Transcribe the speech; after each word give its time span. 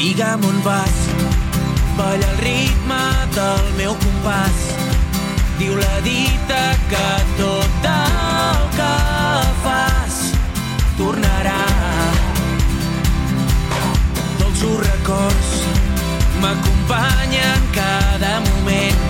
Digue'm 0.00 0.42
on 0.48 0.62
vas, 0.64 0.98
balla 1.98 2.28
el 2.32 2.38
ritme 2.40 3.00
del 3.36 3.66
meu 3.76 3.92
compàs. 4.00 4.62
Diu 5.58 5.74
la 5.76 5.98
dita 6.00 6.60
que 6.88 7.08
tot 7.36 7.84
el 7.90 8.62
que 8.78 8.94
fas 9.60 10.16
tornarà. 10.96 11.58
Dolços 14.40 14.80
records 14.86 15.52
m'acompanyen 16.40 17.68
cada 17.76 18.34
moment. 18.48 19.06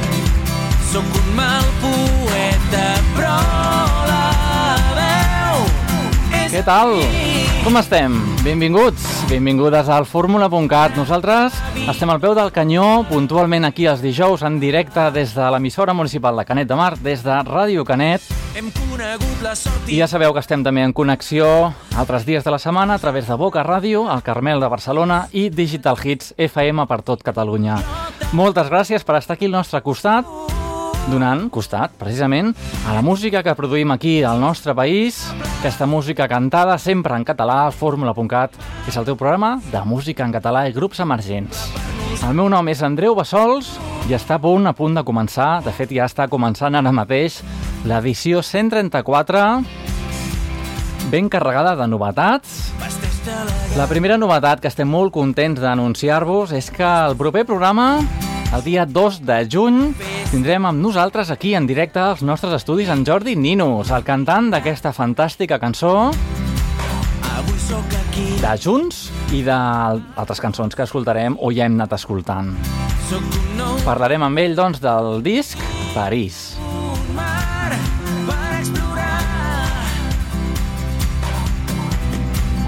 Sóc 0.90 1.06
un 1.22 1.34
mal 1.38 1.70
poeta, 1.86 2.88
però 3.14 3.38
la 4.10 4.24
veu 4.98 5.66
és 6.42 6.50
Què 6.58 6.66
tal? 6.66 6.98
Com 7.60 7.76
estem? 7.76 8.14
Benvinguts, 8.40 9.02
benvingudes 9.28 9.88
al 9.92 10.06
fórmula.cat. 10.08 10.94
Nosaltres 10.96 11.58
estem 11.92 12.08
al 12.08 12.20
peu 12.22 12.32
del 12.34 12.48
canyó, 12.56 13.02
puntualment 13.10 13.68
aquí 13.68 13.84
els 13.90 14.00
dijous, 14.00 14.40
en 14.48 14.56
directe 14.62 15.10
des 15.12 15.34
de 15.36 15.48
l'emissora 15.52 15.92
municipal 15.92 16.40
de 16.40 16.46
Canet 16.48 16.70
de 16.70 16.78
Mar, 16.80 16.94
des 17.04 17.20
de 17.22 17.36
Ràdio 17.44 17.84
Canet. 17.84 18.24
Hem 18.56 18.72
conegut 18.72 19.44
la 19.44 19.52
sort 19.54 19.92
I 19.92 20.00
ja 20.00 20.08
sabeu 20.08 20.32
que 20.32 20.40
estem 20.40 20.64
també 20.64 20.82
en 20.82 20.96
connexió 20.96 21.74
altres 22.00 22.24
dies 22.24 22.48
de 22.48 22.50
la 22.50 22.58
setmana 22.58 22.96
a 22.96 23.02
través 23.02 23.28
de 23.28 23.36
Boca 23.36 23.62
Ràdio, 23.62 24.06
el 24.08 24.24
Carmel 24.24 24.64
de 24.64 24.72
Barcelona 24.72 25.26
i 25.32 25.50
Digital 25.50 26.00
Hits 26.02 26.32
FM 26.38 26.88
per 26.88 27.02
tot 27.04 27.22
Catalunya. 27.22 27.76
Moltes 28.32 28.72
gràcies 28.72 29.04
per 29.04 29.20
estar 29.20 29.36
aquí 29.36 29.52
al 29.52 29.58
nostre 29.60 29.84
costat, 29.84 30.24
donant 31.10 31.48
costat, 31.50 31.92
precisament, 31.98 32.54
a 32.86 32.94
la 32.94 33.02
música 33.02 33.42
que 33.42 33.54
produïm 33.58 33.90
aquí 33.92 34.20
al 34.24 34.40
nostre 34.40 34.74
país, 34.78 35.20
aquesta 35.58 35.86
música 35.86 36.28
cantada 36.30 36.78
sempre 36.78 37.16
en 37.18 37.26
català 37.26 37.66
al 37.66 37.74
fórmula.cat, 37.76 38.54
és 38.88 38.96
el 38.96 39.06
teu 39.08 39.18
programa 39.18 39.58
de 39.72 39.82
música 39.84 40.24
en 40.24 40.32
català 40.32 40.68
i 40.68 40.74
grups 40.76 41.02
emergents. 41.02 41.66
El 42.20 42.34
meu 42.36 42.48
nom 42.52 42.66
és 42.68 42.82
Andreu 42.84 43.14
Bassols 43.16 43.74
i 44.08 44.14
està 44.16 44.36
a 44.38 44.42
punt, 44.42 44.66
a 44.68 44.74
punt 44.76 44.96
de 44.98 45.04
començar, 45.06 45.60
de 45.64 45.72
fet 45.74 45.92
ja 45.94 46.08
està 46.08 46.26
començant 46.28 46.74
ara 46.76 46.92
mateix, 46.92 47.40
l'edició 47.88 48.42
134, 48.44 49.44
ben 51.10 51.28
carregada 51.32 51.74
de 51.76 51.86
novetats. 51.90 52.70
La 53.76 53.86
primera 53.90 54.18
novetat 54.18 54.60
que 54.62 54.70
estem 54.70 54.88
molt 54.88 55.12
contents 55.14 55.60
d'anunciar-vos 55.60 56.52
és 56.56 56.70
que 56.72 56.86
el 56.86 57.16
proper 57.20 57.44
programa, 57.48 57.98
el 58.54 58.64
dia 58.64 58.86
2 58.86 59.20
de 59.26 59.40
juny, 59.50 59.80
tindrem 60.30 60.62
amb 60.68 60.78
nosaltres 60.78 61.30
aquí 61.34 61.56
en 61.58 61.66
directe 61.66 61.98
als 61.98 62.20
nostres 62.22 62.52
estudis 62.54 62.88
en 62.92 63.02
Jordi 63.06 63.34
Ninos, 63.34 63.90
el 63.90 64.04
cantant 64.06 64.50
d'aquesta 64.52 64.92
fantàstica 64.94 65.58
cançó 65.58 66.12
de 68.40 68.52
Junts 68.62 69.00
i 69.34 69.42
d'altres 69.42 70.42
cançons 70.42 70.78
que 70.78 70.86
escoltarem 70.86 71.34
o 71.34 71.50
ja 71.50 71.66
hem 71.66 71.74
anat 71.80 71.96
escoltant. 71.98 72.54
Parlarem 73.82 74.22
amb 74.22 74.38
ell, 74.38 74.54
doncs, 74.54 74.78
del 74.82 75.18
disc 75.26 75.58
París. 75.96 76.54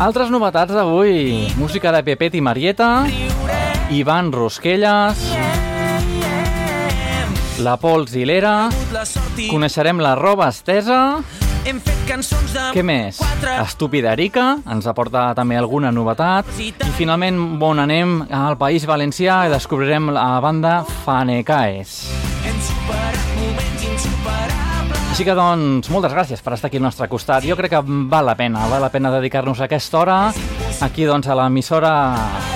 Altres 0.03 0.35
novetats 0.35 0.75
d'avui. 0.75 1.47
Música 1.55 1.95
de 1.95 2.03
Pepet 2.03 2.35
i 2.35 2.43
Marieta, 2.43 3.07
Ivan 3.95 4.33
Rosquelles, 4.35 5.23
la 7.61 7.77
Pols 7.77 8.14
i 8.17 8.25
l'Era, 8.25 8.70
coneixerem 9.50 10.00
la 10.00 10.14
roba 10.17 10.48
estesa, 10.48 11.20
hem 11.69 11.78
fet 11.84 12.00
cançons 12.08 12.55
de 12.56 12.64
què 12.75 12.83
més? 12.86 13.20
Estúpida 13.61 14.14
Erika, 14.17 14.56
ens 14.72 14.89
aporta 14.91 15.28
també 15.39 15.61
alguna 15.61 15.92
novetat, 15.92 16.48
i 16.58 16.73
finalment, 16.98 17.39
bon, 17.61 17.83
anem 17.83 18.23
al 18.33 18.58
País 18.61 18.89
Valencià 18.89 19.45
i 19.47 19.53
descobrirem 19.53 20.12
la 20.17 20.28
banda 20.42 20.80
Fanecaes. 21.05 21.98
Insuperables. 22.08 22.32
Així 25.12 25.27
que, 25.28 25.34
doncs, 25.36 25.90
moltes 25.92 26.14
gràcies 26.14 26.40
per 26.40 26.55
estar 26.55 26.70
aquí 26.70 26.78
al 26.80 26.86
nostre 26.86 27.05
costat. 27.05 27.45
Jo 27.45 27.52
crec 27.52 27.74
que 27.74 27.80
val 27.84 28.24
la 28.24 28.33
pena, 28.33 28.62
val 28.70 28.80
la 28.80 28.89
pena 28.89 29.11
dedicar-nos 29.12 29.61
a 29.61 29.67
aquesta 29.67 29.98
hora 30.00 30.14
aquí, 30.80 31.05
doncs, 31.05 31.28
a 31.28 31.36
l'emissora 31.36 31.90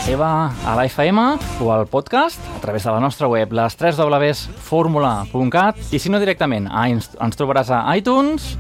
teva, 0.07 0.31
a 0.65 0.77
la 0.79 0.87
FM 0.89 1.27
o 1.61 1.69
al 1.75 1.85
podcast, 1.93 2.41
a 2.57 2.63
través 2.65 2.89
de 2.89 2.97
la 2.97 3.03
nostra 3.05 3.29
web, 3.29 3.53
les 3.53 3.77
3 3.77 4.01
www.formula.cat 4.01 5.93
i 5.93 6.01
si 6.01 6.09
no 6.09 6.17
directament, 6.17 6.73
a, 6.73 6.89
ens 6.89 7.37
trobaràs 7.37 7.75
a 7.77 7.85
iTunes 7.93 8.55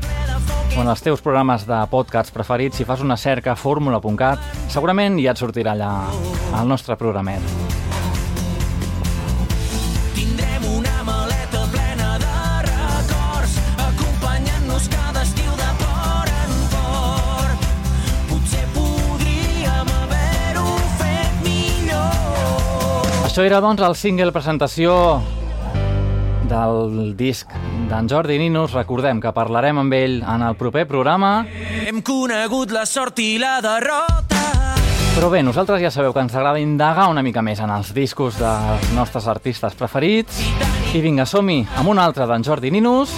o 0.76 0.84
en 0.84 0.92
els 0.92 1.00
teus 1.00 1.24
programes 1.24 1.64
de 1.64 1.80
podcast 1.88 2.36
preferits, 2.36 2.76
si 2.76 2.84
fas 2.84 3.00
una 3.00 3.16
cerca 3.16 3.56
a 3.56 3.56
fórmula.cat, 3.56 4.44
segurament 4.68 5.16
ja 5.24 5.32
et 5.32 5.40
sortirà 5.40 5.72
allà 5.72 5.94
el 6.52 6.68
nostre 6.68 7.00
programet. 7.00 7.95
Això 23.36 23.44
era, 23.44 23.58
doncs, 23.60 23.82
el 23.84 23.92
single 24.00 24.32
presentació 24.32 24.92
del 26.48 27.10
disc 27.18 27.50
d'en 27.90 28.06
Jordi 28.08 28.38
Ninos. 28.40 28.72
Recordem 28.72 29.18
que 29.20 29.28
parlarem 29.36 29.76
amb 29.82 29.92
ell 29.92 30.14
en 30.24 30.44
el 30.46 30.56
proper 30.56 30.86
programa. 30.88 31.44
Hem 31.84 32.00
conegut 32.00 32.72
la 32.72 32.86
sort 32.88 33.20
i 33.20 33.34
la 33.36 33.58
derrota. 33.60 34.40
Però 35.18 35.28
bé, 35.28 35.42
nosaltres 35.44 35.84
ja 35.84 35.90
sabeu 35.92 36.16
que 36.16 36.24
ens 36.24 36.32
agrada 36.32 36.64
indagar 36.64 37.10
una 37.12 37.20
mica 37.20 37.44
més 37.44 37.60
en 37.60 37.74
els 37.76 37.92
discos 37.92 38.40
dels 38.40 38.88
nostres 38.96 39.28
artistes 39.28 39.76
preferits. 39.76 40.40
I 40.96 41.04
vinga, 41.04 41.28
som-hi 41.28 41.58
amb 41.76 41.92
un 41.92 42.00
altre 42.00 42.24
d'en 42.32 42.48
Jordi 42.48 42.72
Ninos. 42.72 43.12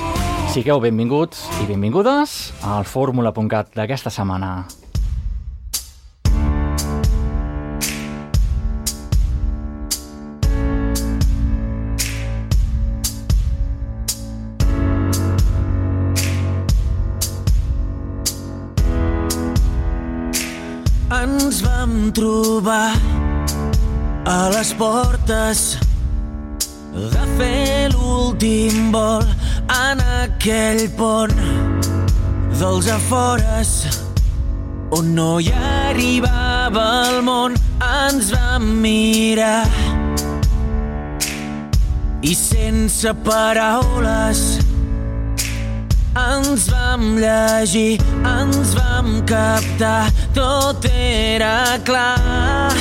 Sigueu 0.50 0.82
benvinguts 0.82 1.46
i 1.62 1.70
benvingudes 1.70 2.40
al 2.66 2.90
fórmula.cat 2.90 3.70
d'aquesta 3.78 4.10
setmana. 4.10 4.64
Vam 21.98 22.12
trobar 22.12 22.92
a 24.25 24.50
les 24.54 24.72
portes 24.75 25.78
de 26.94 27.25
fer 27.38 27.91
l'últim 27.92 28.92
vol 28.92 29.25
en 29.75 30.03
aquell 30.22 30.84
pont 30.98 31.34
dels 32.60 32.91
afores 32.94 33.72
on 34.94 35.10
no 35.14 35.38
hi 35.41 35.50
arribava 35.50 36.87
el 37.08 37.22
món. 37.22 37.58
Ens 37.88 38.31
vam 38.34 38.64
mirar 38.82 39.66
i 42.22 42.34
sense 42.34 43.14
paraules 43.26 44.44
ens 46.18 46.68
vam 46.72 47.16
llegir, 47.18 48.00
ens 48.26 48.74
vam 48.76 49.22
captar, 49.28 50.10
tot 50.34 50.86
era 50.90 51.78
clar. 51.86 52.74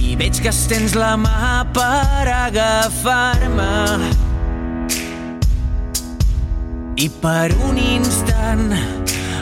I 0.00 0.16
veig 0.20 0.40
que 0.42 0.52
estens 0.52 0.96
la 0.98 1.14
mà 1.16 1.64
per 1.76 2.28
agafar-me. 2.36 3.74
I 7.00 7.08
per 7.22 7.48
un 7.64 7.78
instant 7.80 8.74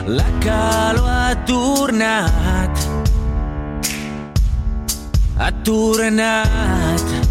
la 0.07 0.29
calor 0.39 1.09
ha 1.09 1.33
tornat. 1.49 2.85
Ha 5.39 5.51
tornat. 5.63 7.28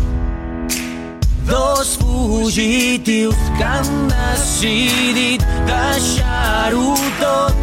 Dos 1.48 1.96
fugitius 1.96 3.34
que 3.56 3.64
han 3.64 4.08
decidit 4.08 5.44
deixar-ho 5.66 6.94
tot. 7.20 7.54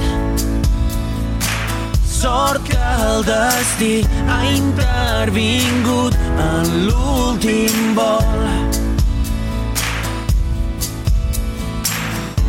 Sort 2.10 2.64
que 2.66 2.82
el 3.06 3.24
destí 3.28 3.94
ha 4.28 4.42
intervingut 4.50 6.18
en 6.42 6.72
l'últim 6.88 7.94
vol. 7.94 8.42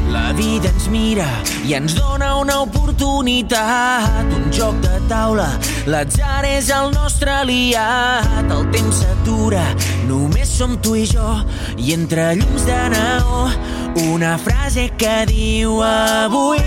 La 0.09 0.33
vida 0.33 0.71
ens 0.73 0.89
mira 0.89 1.29
i 1.69 1.75
ens 1.77 1.99
dona 1.99 2.37
una 2.41 2.63
oportunitat, 2.65 4.33
un 4.33 4.49
joc 4.55 4.81
de 4.81 5.01
taula. 5.11 5.51
L'atzar 5.85 6.47
és 6.49 6.71
el 6.73 6.95
nostre 6.95 7.31
aliat, 7.43 8.49
el 8.49 8.65
temps 8.73 9.03
s'atura, 9.03 9.67
només 10.07 10.49
som 10.49 10.77
tu 10.83 10.95
i 10.97 11.05
jo, 11.07 11.29
i 11.77 11.93
entre 11.97 12.33
llums 12.39 12.67
de 12.69 12.81
neó, 12.95 13.47
una 14.13 14.37
frase 14.39 14.89
que 14.99 15.15
diu 15.31 15.81
avui 15.83 16.63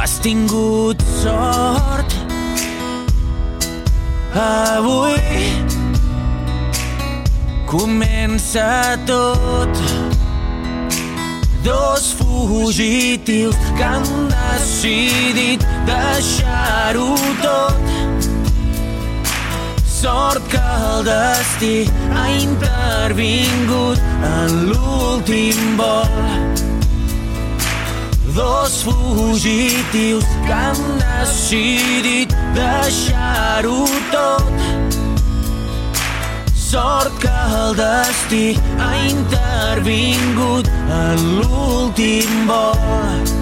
has 0.00 0.18
tingut 0.20 1.02
sort. 1.22 2.14
Avui 4.34 5.14
comença 7.66 8.96
tot. 9.06 9.82
Dos 11.62 12.14
fugitius 12.16 13.56
que 13.76 13.84
han 13.84 14.06
decidit 14.32 15.66
deixar-ho 15.86 17.14
tot. 17.42 18.19
Sort 20.00 20.46
que 20.48 20.56
el 20.56 21.04
destí 21.04 21.84
ha 22.16 22.30
intervingut 22.32 23.98
en 24.24 24.54
l'últim 24.70 25.76
vol 25.76 26.08
Dos 28.32 28.78
fugitius 28.84 30.24
que 30.46 30.52
han 30.52 30.80
decidit 31.02 32.32
deixar-ho 32.54 33.84
tot. 34.14 34.64
Sort 36.54 37.12
que 37.20 37.36
el 37.58 37.76
destí 37.82 38.46
ha 38.78 38.94
intervingut 39.10 40.72
en 41.02 41.28
l'últim 41.42 42.48
vol. 42.48 43.39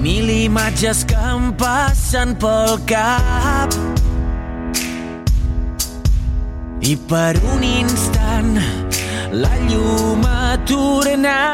mil 0.00 0.30
imatges 0.30 1.04
que 1.04 1.16
em 1.32 1.52
passen 1.60 2.34
pel 2.40 2.78
cap. 2.88 3.68
I 6.80 6.96
per 7.10 7.36
un 7.52 7.62
instant 7.64 8.56
la 9.42 9.52
llum 9.68 10.24
ha 10.24 10.56
tornat, 10.70 11.52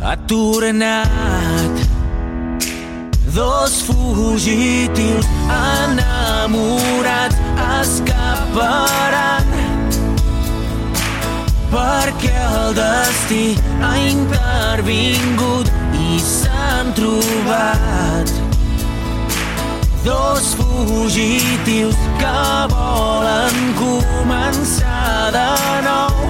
ha 0.00 0.14
tornat. 0.30 1.74
Dos 3.34 3.82
fugitius 3.88 5.26
enamorats 5.50 7.38
escaparan 7.80 9.43
perquè 11.74 12.34
el 12.46 12.74
destí 12.76 13.44
ha 13.82 13.94
intervingut 14.06 15.70
i 15.98 16.18
s'han 16.22 16.92
trobat 16.94 18.30
dos 20.04 20.52
fugitius 20.60 21.96
que 22.20 22.42
volen 22.74 23.56
començar 23.80 25.32
de 25.34 25.48
nou. 25.88 26.28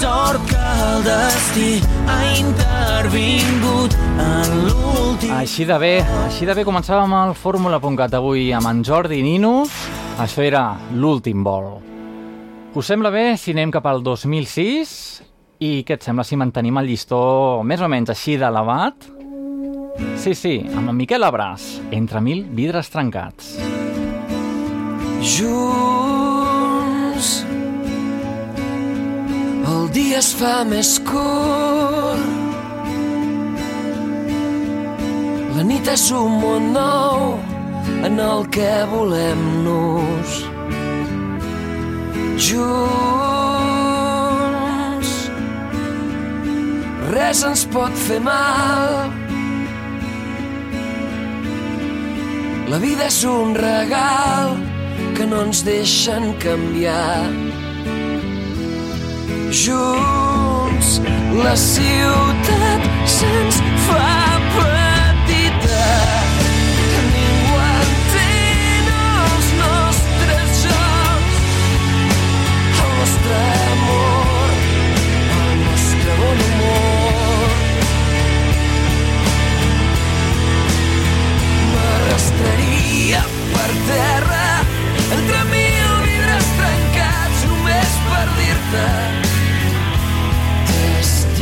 Sort 0.00 0.40
que 0.48 0.62
el 0.86 1.04
destí 1.04 1.68
ha 2.08 2.20
intervingut 2.38 3.98
en 4.16 4.56
l'últim... 4.64 5.36
Així 5.36 5.68
de 5.68 5.76
bé, 5.82 5.92
així 6.24 6.48
de 6.48 6.56
bé 6.56 6.64
començàvem 6.64 7.14
el 7.20 7.36
Fórmula.cat 7.36 8.16
avui 8.16 8.48
amb 8.56 8.72
en 8.72 8.82
Jordi 8.86 9.20
Ninus. 9.26 9.76
Això 10.20 10.42
era 10.48 10.64
l'últim 10.96 11.44
vol. 11.44 11.89
Us 12.70 12.86
sembla 12.86 13.10
bé 13.10 13.32
si 13.34 13.50
anem 13.50 13.72
cap 13.74 13.82
al 13.90 13.98
2006? 14.06 14.90
I 15.66 15.70
què 15.82 15.96
et 15.96 16.04
sembla 16.06 16.22
si 16.22 16.36
mantenim 16.38 16.76
el 16.78 16.86
llistó 16.86 17.18
més 17.66 17.80
o 17.82 17.88
menys 17.90 18.12
així 18.14 18.36
d'elevat? 18.38 19.08
Sí, 20.22 20.36
sí, 20.38 20.52
amb 20.78 20.92
en 20.92 20.94
Miquel 20.94 21.26
Abràs, 21.26 21.64
entre 21.90 22.22
mil 22.22 22.44
vidres 22.54 22.92
trencats. 22.92 23.56
Junts 25.20 27.32
el 29.70 29.90
dia 29.90 30.20
es 30.22 30.30
fa 30.38 30.62
més 30.64 30.94
curt 31.10 32.22
La 35.58 35.66
nit 35.66 35.90
és 35.90 36.06
un 36.14 36.38
món 36.40 36.70
nou 36.78 37.34
en 38.06 38.24
el 38.30 38.46
que 38.54 38.70
volem-nos 38.94 40.38
Junts 42.40 42.60
res 47.12 47.40
ens 47.44 47.62
pot 47.74 47.94
fer 48.06 48.20
mal 48.24 49.10
La 52.70 52.78
vida 52.78 53.08
és 53.10 53.24
un 53.26 53.52
regal 53.58 54.52
que 55.16 55.26
no 55.26 55.40
ens 55.42 55.64
deixen 55.66 56.30
canviar. 56.38 57.26
Junts 59.50 61.00
la 61.42 61.56
ciutat 61.58 62.88
se'ns 63.18 63.60
fa 63.88 64.29
terra 83.90 84.46
entre 85.16 85.40
mil 85.50 85.90
vidres 86.06 86.46
trencats 86.58 87.44
només 87.50 87.98
per 88.06 88.26
dir-te 88.38 88.86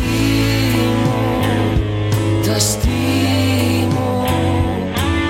T'estimo, 0.08 1.16
t'estimo, 2.44 4.08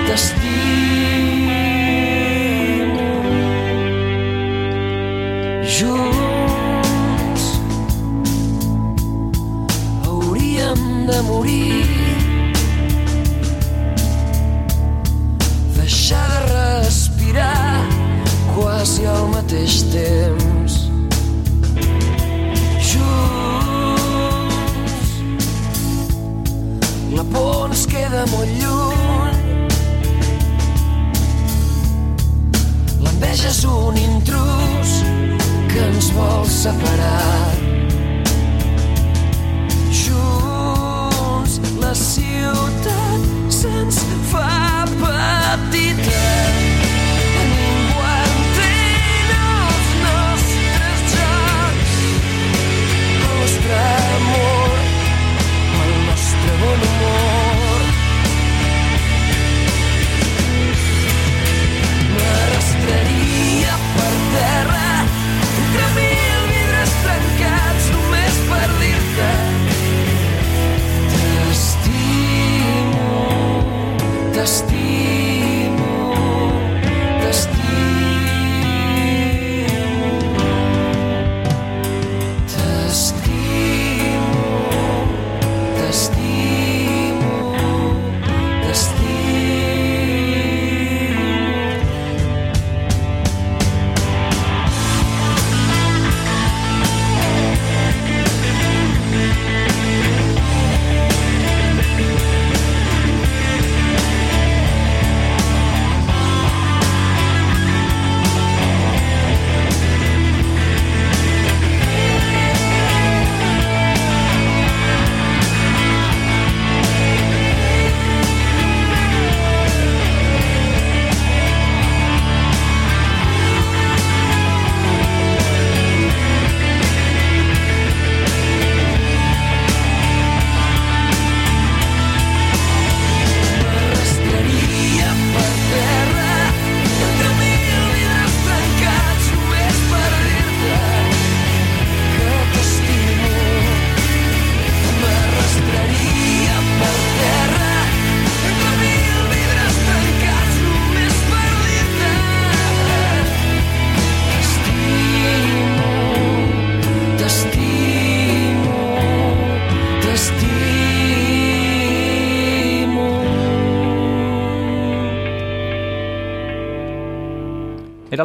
t'estimo. 0.07 0.59
Junts 5.75 7.43
hauríem 10.05 10.81
de 11.11 11.21
morir 11.29 11.88
mateix 19.69 19.83
temps. 19.93 20.89
Junts, 22.89 23.11
la 27.13 27.23
por 27.31 27.69
ens 27.69 27.85
queda 27.85 28.25
molt 28.33 28.49
lluny. 28.61 29.37
L'enveja 33.03 33.49
és 33.49 33.63
un 33.65 33.97
intrus 33.97 34.99
que 35.69 35.81
ens 35.85 36.11
vol 36.17 36.45
separar. 36.45 37.58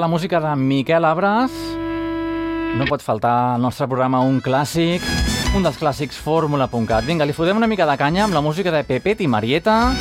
La 0.05 0.09
música 0.09 0.39
de 0.39 0.55
Miquel 0.55 1.03
Abras. 1.03 1.51
No 2.77 2.85
pot 2.85 3.01
faltar 3.01 3.55
al 3.55 3.63
nostre 3.63 3.87
programa 3.89 4.19
un 4.21 4.37
clàssic, 4.45 5.01
un 5.57 5.65
dels 5.65 5.79
clàssics 5.81 6.19
fórmula.cat. 6.21 7.07
Vinga, 7.09 7.25
li 7.25 7.33
fotem 7.33 7.57
una 7.57 7.65
mica 7.71 7.87
de 7.89 7.95
canya 7.97 8.27
amb 8.27 8.37
la 8.37 8.43
música 8.45 8.69
de 8.75 8.83
Pepet 8.85 9.23
i 9.25 9.29
Marieta. 9.33 9.95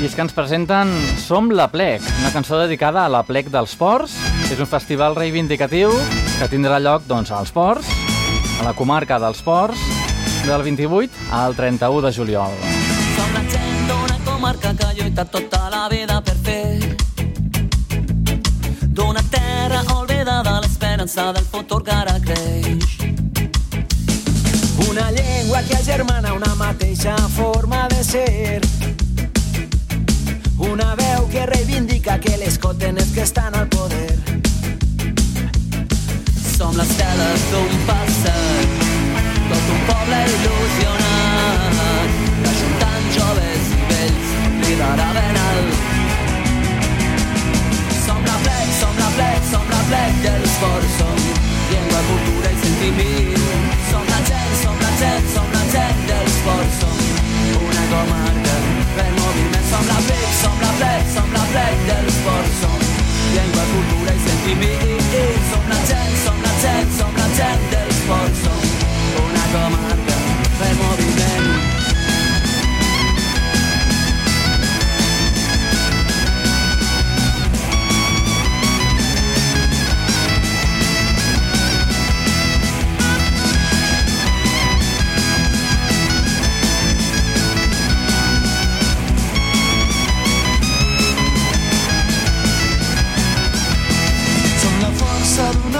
I 0.00 0.08
és 0.08 0.16
que 0.16 0.24
ens 0.24 0.32
presenten 0.32 0.94
Som 1.20 1.52
la 1.52 1.68
Plec, 1.68 2.00
una 2.22 2.32
cançó 2.32 2.56
dedicada 2.62 3.04
a 3.04 3.12
la 3.12 3.20
Plec 3.28 3.52
dels 3.52 3.76
Ports. 3.76 4.16
És 4.48 4.56
un 4.56 4.70
festival 4.70 5.12
reivindicatiu 5.18 5.92
que 6.38 6.48
tindrà 6.48 6.80
lloc 6.80 7.04
doncs, 7.04 7.34
als 7.36 7.52
Ports, 7.52 7.92
a 8.62 8.64
la 8.64 8.72
comarca 8.72 9.20
dels 9.20 9.44
Ports, 9.44 9.84
del 10.48 10.64
28 10.72 11.36
al 11.36 11.52
31 11.52 12.00
de 12.08 12.16
juliol. 12.16 12.56
Som 13.18 13.36
la 13.36 13.44
gent 13.52 13.92
d'una 13.92 14.18
comarca 14.24 14.72
que 14.72 14.88
ha 14.88 14.96
lluitat 14.96 15.36
vida 15.88 16.20
per 16.22 16.36
fer 16.42 16.96
d'una 18.96 19.22
terra 19.30 19.82
oblidada 19.94 20.60
l'esperança 20.60 21.32
del 21.32 21.44
futur 21.44 21.82
que 21.82 21.90
ara 21.90 22.18
creix. 22.20 22.96
Una 24.88 25.10
llengua 25.10 25.62
que 25.62 25.76
agermana 25.76 26.32
una 26.32 26.54
mateixa 26.54 27.16
forma 27.36 27.88
de 27.88 28.02
ser. 28.04 28.60
Una 30.58 30.94
veu 30.94 31.28
que 31.28 31.46
reivindica 31.46 32.18
que 32.18 32.36
l'escoten 32.36 32.96
els 32.98 33.12
que 33.12 33.22
estan 33.22 33.54
al 33.54 33.68
poder. 33.68 34.16
Som 36.56 36.76
les 36.76 36.96
teles 36.96 37.40
d'un 37.52 37.72
passat, 37.90 38.68
tot 39.50 39.64
un 39.76 39.80
poble 39.92 40.18
il·lusionat, 40.32 41.76
ajuntant 42.54 43.06
joves 43.18 43.55
i 44.66 44.74
vells 44.74 44.96
lideraven 44.98 45.36
el. 45.48 45.66
Som 48.04 48.20
la 48.28 48.36
plec, 48.44 48.68
som 48.80 48.94
la 48.98 49.10
plec, 49.16 49.40
som 49.50 49.64
la 49.70 49.82
plec 49.88 50.14
dels 50.24 50.54
forts, 50.60 50.96
som 50.98 51.18
cultura 52.08 52.50
i 52.50 52.56
sentiment. 52.64 53.44
Som 53.90 54.02
la 54.10 54.20
gent, 54.28 54.54
som 54.62 54.76
la 54.82 54.90
gent, 55.02 55.26
som 55.34 55.46
som 56.80 56.96
una 57.62 57.84
comarca 57.92 58.56
per 58.96 59.10
moviment. 59.20 59.66
Som 59.70 59.84
la 59.90 59.98
plec, 60.08 60.30
som 60.42 60.56
la 60.64 60.72
plec, 60.80 61.04
som 61.14 61.28
som 62.60 62.78
llengua, 63.34 63.64
cultura 63.72 64.12
i 64.18 64.20
sentiment. 64.28 65.02
Som 65.50 65.64
la 65.70 65.80
gent, 65.90 66.16
som 66.24 66.38
la 66.44 66.52
gent, 66.64 66.90
som 66.98 67.12
som 68.42 68.62
una 69.24 69.44
comarca 69.54 70.16
per 70.58 70.74
moviment. 70.74 70.85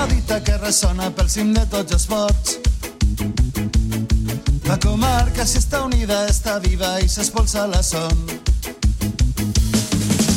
Dita 0.06 0.40
que 0.42 0.56
ressona 0.58 1.10
pel 1.10 1.28
cim 1.30 1.52
de 1.54 1.64
tots 1.70 1.92
els 1.92 2.06
forts. 2.06 2.58
La 4.66 4.78
comarca, 4.82 5.46
si 5.46 5.58
està 5.60 5.84
unida, 5.86 6.24
està 6.30 6.58
viva 6.62 6.96
i 7.00 7.08
s'espolsa 7.08 7.66
la 7.70 7.82
son. 7.86 8.26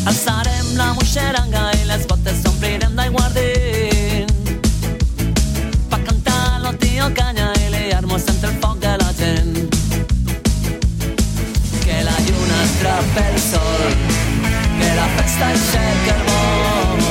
Alçarem 0.10 0.70
la 0.78 0.92
moixeranga 0.98 1.64
i 1.80 1.88
les 1.90 2.06
botes 2.10 2.44
s'omplirem 2.44 2.96
d'aiguardent. 3.00 4.32
Pa 5.90 6.00
cantar 6.06 6.62
lo 6.64 6.74
tio 6.82 7.10
canya 7.18 7.52
i 7.66 7.70
liar-nos 7.74 8.30
entre 8.36 8.54
el 8.54 8.58
foc 8.64 8.80
de 8.86 8.96
la 9.04 9.12
gent. 9.20 9.56
Que 11.84 12.02
la 12.06 12.18
lluna 12.26 12.64
atrapa 12.70 13.28
el 13.28 13.40
sol, 13.50 13.86
que 14.80 14.96
la 15.02 15.08
festa 15.18 15.54
aixeca 15.54 16.18
el 16.18 16.28
vol. 16.32 17.09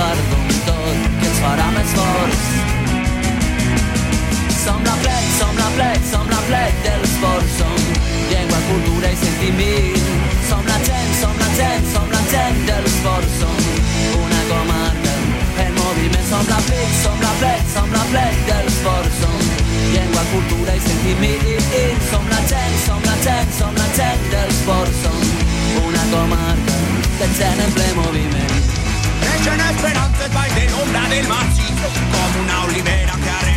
D'un 0.00 0.48
tot 0.64 1.00
que 1.20 1.26
ens 1.28 1.38
farà 1.44 1.66
més 1.74 1.90
forts. 1.92 2.44
Som 4.62 4.78
la 4.86 4.94
plec, 5.02 5.26
som 5.36 5.58
la 5.58 5.66
plec, 5.74 6.06
som 6.08 6.30
la 6.30 6.38
plec 6.46 6.78
dels 6.86 7.16
forts, 7.20 7.58
som 7.58 7.74
llengua, 8.30 8.60
cultura 8.70 9.10
i 9.12 9.18
sentiment. 9.20 10.08
Som 10.48 10.64
la 10.70 10.78
gent, 10.86 11.12
som 11.20 11.36
la 11.42 11.50
gent, 11.58 11.84
som 11.92 12.08
la 12.14 12.22
gent 12.32 12.62
dels 12.70 12.96
forts, 13.04 13.36
som 13.42 13.60
una 14.22 14.40
comarca 14.48 15.14
en 15.66 15.76
moviment. 15.82 16.26
Som 16.32 16.48
la 16.48 16.62
plec, 16.70 16.96
som 17.02 17.20
la 17.26 17.34
plec, 17.42 17.68
som 17.76 17.92
la 17.98 18.08
plec 18.14 18.42
dels 18.48 18.80
forts, 18.86 19.20
som 19.20 19.38
llengua, 19.92 20.24
cultura 20.32 20.80
i 20.80 20.84
sentiment. 20.88 22.02
Som 22.08 22.24
la 22.32 22.40
gent, 22.48 22.82
som 22.86 23.04
la 23.04 23.20
gent, 23.28 23.54
som 23.60 23.76
la 23.84 23.92
gent 24.00 24.26
dels 24.32 24.64
forts, 24.64 25.04
som 25.04 25.22
una 25.84 26.10
comarca 26.16 26.84
de 27.20 27.32
gent 27.36 27.66
en 27.68 27.72
ple 27.76 27.94
moviment. 28.00 28.69
Creixen 29.40 29.60
esperances 29.64 30.32
baix 30.34 30.52
de 30.52 30.66
l'ombra 30.68 31.06
del 31.08 31.28
massís, 31.30 31.80
com 32.12 32.40
una 32.42 32.64
olivera 32.66 33.16
que 33.24 33.49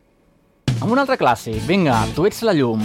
amb 0.80 0.90
un 0.90 0.98
altre 0.98 1.14
clàssic. 1.22 1.62
Vinga, 1.70 2.02
tu 2.18 2.26
ets 2.26 2.42
la 2.42 2.50
llum. 2.58 2.82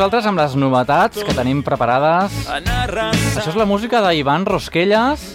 Nosaltres 0.00 0.26
amb 0.30 0.40
les 0.40 0.54
novetats 0.56 1.20
que 1.20 1.32
tenim 1.36 1.58
preparades. 1.60 2.32
Això 2.48 3.50
és 3.50 3.56
la 3.58 3.66
música 3.68 3.98
d'Ivan 4.00 4.46
Rosquelles 4.48 5.26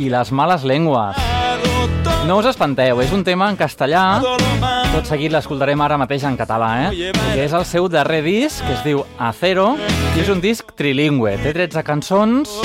i 0.00 0.08
les 0.08 0.30
males 0.32 0.64
llengües. 0.64 1.18
No 2.24 2.38
us 2.40 2.48
espanteu, 2.48 3.02
és 3.04 3.12
un 3.12 3.20
tema 3.26 3.50
en 3.52 3.58
castellà. 3.60 4.22
Tot 4.94 5.10
seguit 5.10 5.34
l'escoltarem 5.34 5.84
ara 5.84 5.98
mateix 6.00 6.24
en 6.24 6.38
català, 6.40 6.70
eh? 6.86 7.10
I 7.12 7.42
és 7.44 7.52
el 7.52 7.66
seu 7.68 7.90
darrer 7.92 8.22
disc, 8.24 8.64
que 8.64 8.78
es 8.78 8.80
diu 8.86 9.04
Acero, 9.20 9.74
i 10.16 10.24
és 10.24 10.32
un 10.32 10.40
disc 10.40 10.72
trilingüe. 10.78 11.36
Té 11.44 11.52
13 11.52 11.84
cançons, 11.84 12.56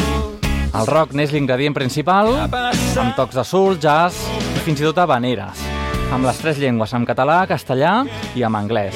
el 0.71 0.87
rock 0.87 1.11
n'és 1.11 1.35
l'ingredient 1.35 1.75
principal, 1.75 2.31
amb 2.47 3.19
tocs 3.19 3.35
de 3.35 3.43
soul, 3.43 3.75
jazz 3.83 4.29
i 4.55 4.63
fins 4.63 4.79
i 4.79 4.87
tot 4.87 5.03
habaneres, 5.03 5.67
amb 6.07 6.23
les 6.23 6.39
tres 6.39 6.63
llengües, 6.63 6.95
en 6.95 7.03
català, 7.09 7.41
castellà 7.51 7.97
i 8.31 8.47
en 8.47 8.55
anglès. 8.63 8.95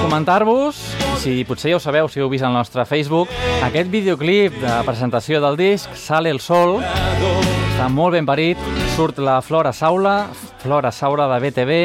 Comentar-vos, 0.00 0.76
si 1.20 1.44
potser 1.44 1.74
ja 1.74 1.78
ho 1.78 1.80
sabeu, 1.82 2.08
si 2.08 2.20
heu 2.20 2.28
vist 2.32 2.44
al 2.46 2.54
nostre 2.56 2.86
Facebook, 2.88 3.30
aquest 3.62 3.90
videoclip 3.92 4.56
de 4.62 4.78
presentació 4.86 5.40
del 5.44 5.58
disc, 5.60 5.92
Sale 5.94 6.32
el 6.32 6.40
Sol, 6.40 6.78
està 6.80 7.88
molt 7.92 8.16
ben 8.16 8.26
parit, 8.28 8.60
surt 8.96 9.20
la 9.22 9.38
Flora 9.44 9.72
Saula, 9.72 10.26
Flora 10.60 10.90
Saura 10.92 11.28
de 11.30 11.38
BTV, 11.44 11.76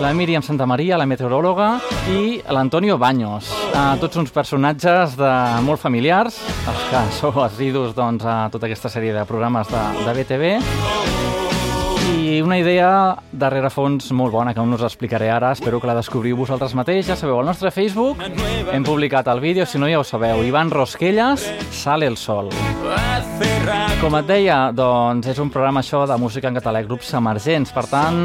la 0.00 0.12
Míriam 0.16 0.42
Santa 0.44 0.66
Maria, 0.68 0.98
la 1.00 1.06
meteoròloga, 1.08 1.70
i 2.12 2.40
l'Antonio 2.52 2.98
Baños. 3.00 3.48
Uh, 3.70 3.94
tots 4.02 4.20
uns 4.20 4.32
personatges 4.34 5.16
de 5.20 5.32
molt 5.64 5.80
familiars, 5.80 6.40
els 6.68 6.84
que 6.90 7.04
sou 7.20 7.40
assidus 7.44 7.94
doncs, 7.96 8.24
a 8.24 8.50
tota 8.52 8.68
aquesta 8.68 8.92
sèrie 8.92 9.16
de 9.16 9.24
programes 9.28 9.68
de, 9.72 9.84
de 10.04 10.16
BTV, 10.20 10.54
i 12.10 12.40
una 12.42 12.58
idea 12.58 13.16
darrere 13.32 13.70
fons 13.70 14.10
molt 14.16 14.32
bona 14.34 14.54
que 14.54 14.62
no 14.64 14.76
us 14.76 14.84
explicaré 14.86 15.30
ara, 15.30 15.52
espero 15.52 15.80
que 15.80 15.88
la 15.88 15.94
descobriu 15.96 16.36
vosaltres 16.38 16.74
mateix. 16.78 17.06
Ja 17.08 17.16
sabeu, 17.16 17.38
al 17.40 17.48
nostre 17.48 17.70
Facebook 17.70 18.20
hem 18.72 18.84
publicat 18.84 19.30
el 19.32 19.40
vídeo, 19.40 19.66
si 19.66 19.78
no 19.78 19.88
ja 19.90 20.00
ho 20.00 20.04
sabeu, 20.04 20.42
Ivan 20.44 20.70
Rosquelles, 20.70 21.46
Sale 21.70 22.06
el 22.10 22.16
Sol. 22.16 22.50
Com 24.00 24.16
et 24.18 24.28
deia, 24.28 24.58
doncs 24.72 25.30
és 25.30 25.40
un 25.42 25.50
programa 25.52 25.84
això 25.84 26.04
de 26.08 26.16
música 26.20 26.48
en 26.48 26.58
català 26.60 26.82
i 26.82 26.88
grups 26.88 27.12
emergents, 27.14 27.72
per 27.72 27.86
tant, 27.90 28.22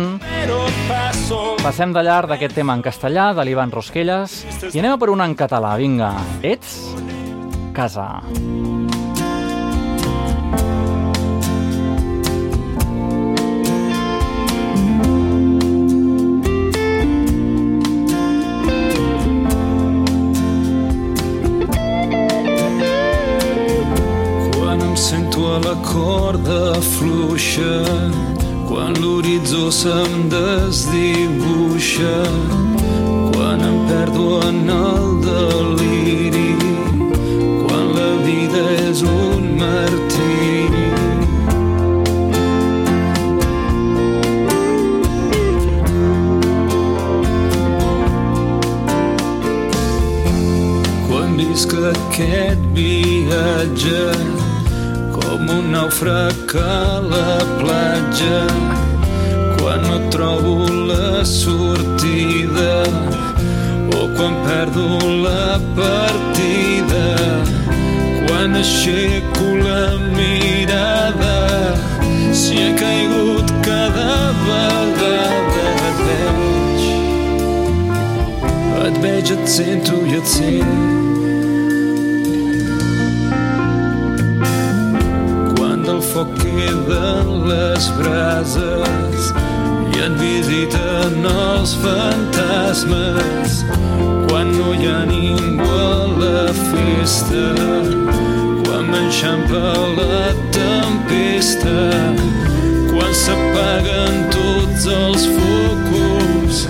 passem 1.64 1.94
de 1.94 2.06
llarg 2.06 2.32
d'aquest 2.32 2.56
tema 2.56 2.76
en 2.78 2.86
castellà, 2.86 3.34
de 3.36 3.46
l'Ivan 3.46 3.74
Rosquelles, 3.76 4.42
i 4.72 4.80
anem 4.80 4.96
a 4.96 5.02
per 5.02 5.12
una 5.14 5.28
en 5.28 5.36
català, 5.36 5.76
vinga. 5.80 6.14
Ets 6.44 6.80
casa. 7.76 8.24
Quan 8.24 8.75
la 25.60 25.76
corda 25.76 26.82
fluixa, 26.82 27.84
quan 28.68 28.94
l'horitzó 29.02 29.72
se'm 29.72 30.28
desdibuixa, 30.30 32.18
quan 33.32 33.62
em 33.62 33.78
perdo 33.88 34.42
en 34.50 34.70
el 34.70 35.08
deliri, 35.28 36.52
quan 37.64 37.86
la 37.98 38.12
vida 38.28 38.64
és 38.90 39.02
un 39.02 39.42
martiri. 39.62 40.88
Quan 51.08 51.38
visc 51.40 51.78
aquest 51.94 52.66
viatge 52.74 54.35
com 55.26 55.50
un 55.50 55.72
nàufrag 55.74 56.54
a 56.62 57.02
la 57.12 57.38
platja 57.60 58.42
quan 59.58 59.82
no 59.90 59.98
trobo 60.14 60.68
la 60.90 61.26
sortida 61.26 62.76
o 63.98 64.02
quan 64.16 64.36
perdo 64.46 64.86
la 65.26 65.58
partida 65.80 67.08
quan 68.28 68.56
aixeco 68.62 69.48
la 69.66 69.86
mirada 70.18 71.40
si 72.42 72.62
he 72.66 72.70
caigut 72.84 73.56
cada 73.66 74.14
vegada 74.46 75.66
et 75.90 76.06
veig. 76.06 76.86
Et 78.86 79.02
veig, 79.08 79.34
et 79.40 79.50
sento 79.58 80.06
i 80.06 80.22
et 80.22 80.32
sent 80.38 81.05
foc 86.16 86.30
queden 86.40 87.28
les 87.44 87.86
brases 87.98 89.24
i 89.92 89.98
en 90.06 90.14
visiten 90.16 91.26
els 91.28 91.74
fantasmes. 91.82 93.58
Quan 94.30 94.54
no 94.56 94.72
hi 94.78 94.88
ha 94.88 95.02
ningú 95.10 95.68
a 95.76 95.98
la 96.22 96.46
festa 96.56 97.44
quan 98.64 98.88
m'enxampa 98.94 99.74
la 100.00 100.22
tempesta 100.56 101.76
quan 102.94 103.12
s'apaguen 103.26 104.16
tots 104.38 104.88
els 104.96 105.28
focus 105.36 106.66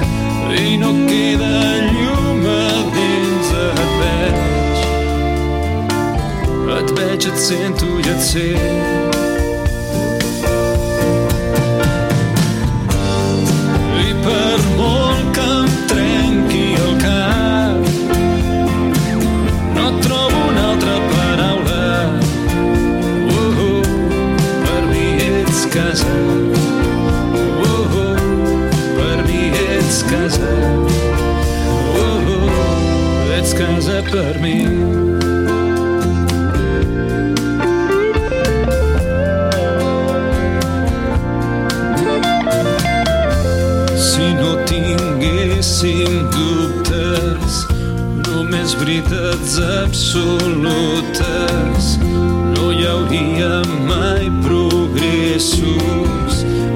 i 0.57 0.73
no 0.81 0.93
queda 1.05 1.55
llum 1.93 2.45
a 2.49 2.69
dins 2.97 3.53
et 3.61 3.81
veig. 4.01 4.85
Et 6.81 6.95
veig, 6.97 7.33
et 7.33 7.43
sento 7.49 7.97
i 8.01 8.15
et 8.15 8.31
sent 8.33 9.04
per 34.03 34.39
mi. 34.41 34.65
Si 43.97 44.33
no 44.39 44.51
tinguéssim 44.69 46.13
dubtes 46.35 47.53
només 48.27 48.75
veritats 48.81 49.59
absolutes 49.83 51.15
no 52.55 52.65
hi 52.71 52.83
hauria 52.89 53.53
mai 53.87 54.25
progressos. 54.43 56.33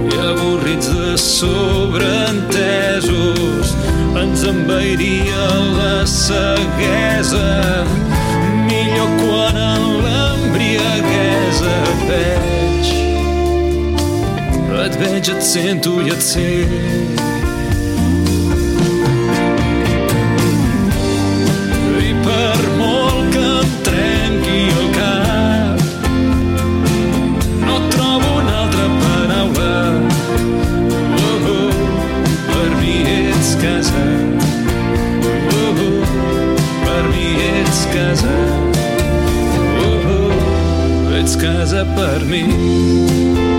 I 0.10 0.16
avorrits 0.32 0.88
de 0.94 1.18
sobreentesos 1.18 2.59
ens 4.22 4.44
envairia 4.44 5.46
la 5.78 6.06
ceguesa 6.06 7.48
millor 8.68 9.10
quan 9.22 9.60
en 9.66 9.86
l'embriaguesa 10.06 11.76
et 11.94 12.08
veig 12.12 12.60
et 14.80 14.96
veig, 15.00 15.30
et 15.30 15.42
sento 15.44 16.00
i 16.02 16.10
et 16.14 16.22
sent. 16.24 17.38
-huh, 41.30 41.36
ets 41.36 41.36
casa 41.36 41.86
per 41.86 42.26
mi. 42.26 43.59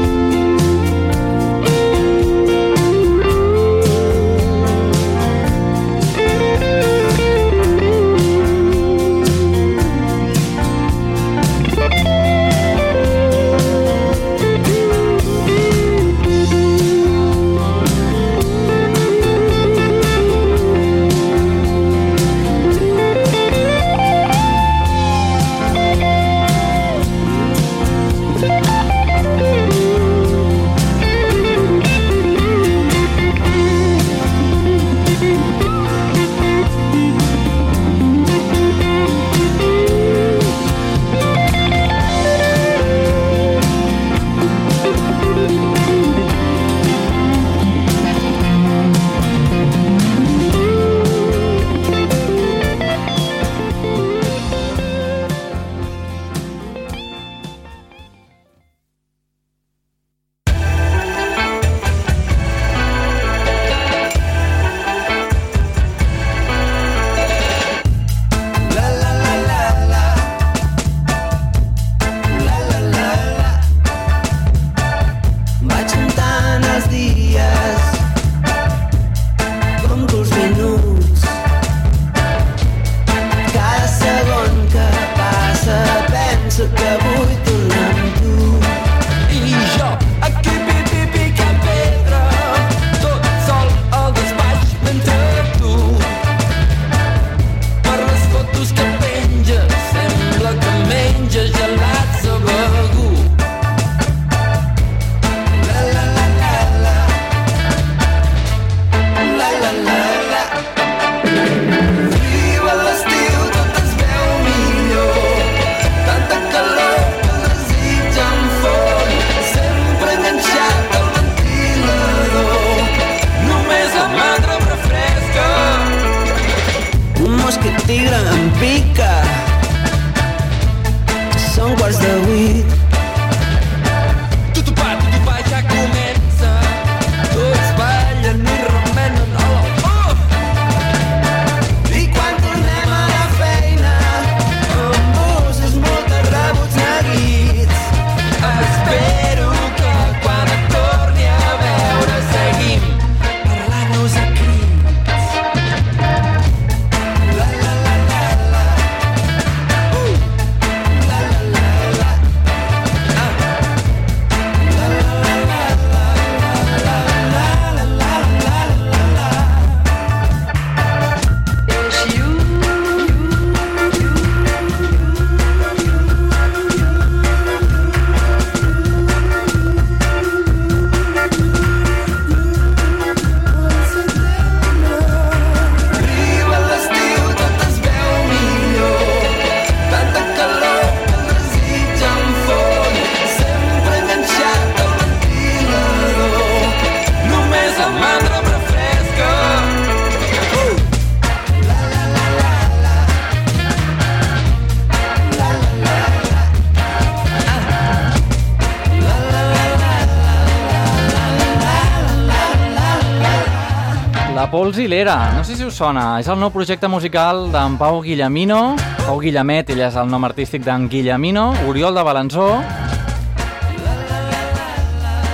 Jules 214.70 214.86
Hilera, 214.86 215.32
no 215.34 215.42
sé 215.42 215.56
si 215.56 215.64
us 215.66 215.74
sona, 215.74 216.20
és 216.22 216.28
el 216.30 216.36
nou 216.38 216.52
projecte 216.54 216.86
musical 216.86 217.48
d'en 217.50 217.74
Pau 217.74 217.96
Guillemino, 218.04 218.76
Pau 219.00 219.18
Guillemet, 219.18 219.72
ell 219.74 219.80
és 219.82 219.96
el 219.98 220.06
nom 220.06 220.22
artístic 220.28 220.62
d'en 220.62 220.84
Guillemino, 220.92 221.48
Oriol 221.66 221.98
de 221.98 222.04
Balanzó, 222.06 222.46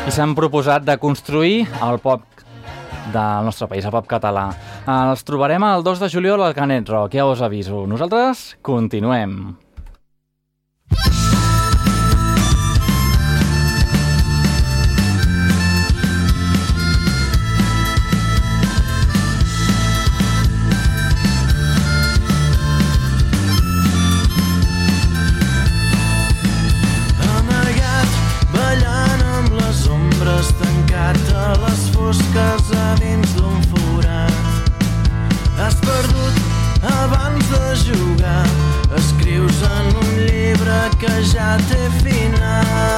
i 0.08 0.14
s'han 0.16 0.32
proposat 0.38 0.88
de 0.88 0.96
construir 1.02 1.66
el 1.84 2.00
pop 2.00 2.24
del 3.12 3.44
nostre 3.50 3.68
país, 3.68 3.84
el 3.84 3.92
pop 3.92 4.08
català. 4.08 4.46
Els 4.88 5.28
trobarem 5.28 5.68
el 5.68 5.84
2 5.84 6.06
de 6.06 6.12
juliol 6.16 6.46
al 6.46 6.56
Canet 6.56 6.88
Rock, 6.88 7.20
ja 7.20 7.28
us 7.28 7.44
aviso. 7.44 7.84
Nosaltres 7.84 8.54
continuem. 8.64 9.65
fosques 32.06 32.70
a 32.70 32.94
dins 33.00 33.30
d'un 33.34 33.62
forat. 33.70 34.30
Has 35.58 35.74
perdut 35.82 36.36
abans 37.02 37.48
de 37.50 37.74
jugar, 37.82 38.46
escrius 38.96 39.58
en 39.78 39.90
un 40.04 40.12
llibre 40.28 40.78
que 41.00 41.14
ja 41.32 41.56
té 41.68 41.82
final. 42.04 42.95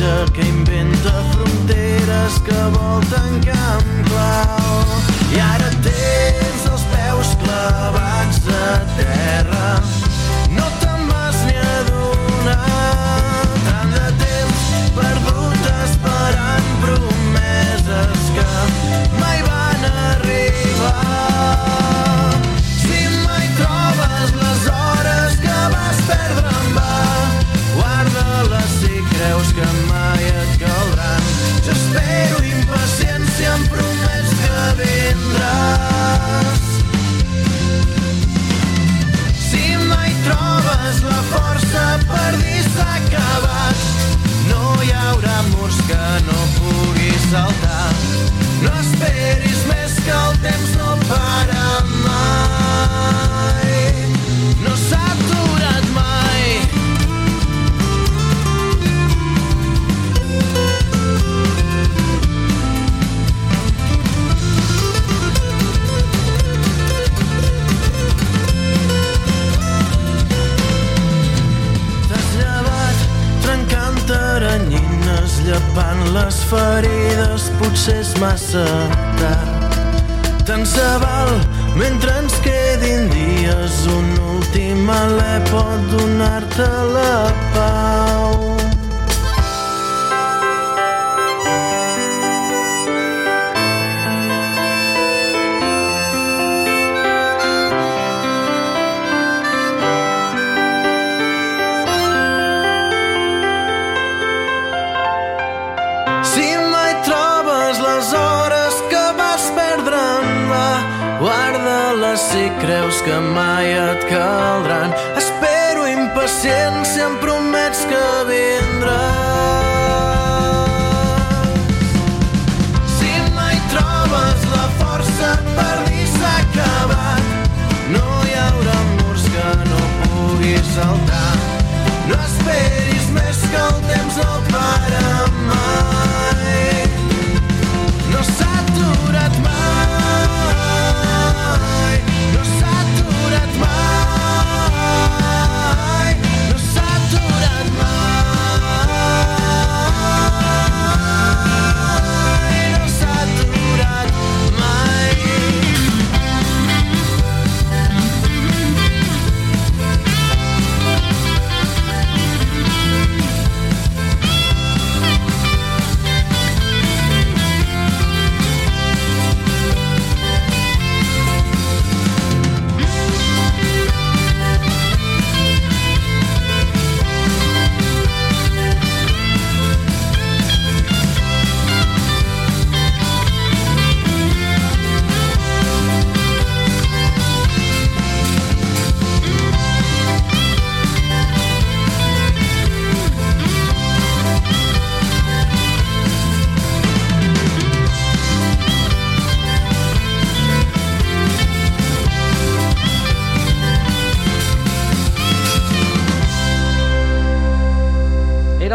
platja 0.00 0.32
que 0.32 0.40
inventa 0.40 1.10
fronteres 1.32 2.38
que 2.44 2.54
volten 2.78 3.40
camp 3.44 3.84
clau. 4.08 4.86
I 5.34 5.40
ara 5.40 5.70
tens 5.84 6.66
els 6.72 6.84
peus 6.94 7.34
clavats 7.42 8.40
a 8.48 8.78
terra. 8.96 9.82
No 10.56 10.66
te 10.80 10.89
myself. 78.20 78.99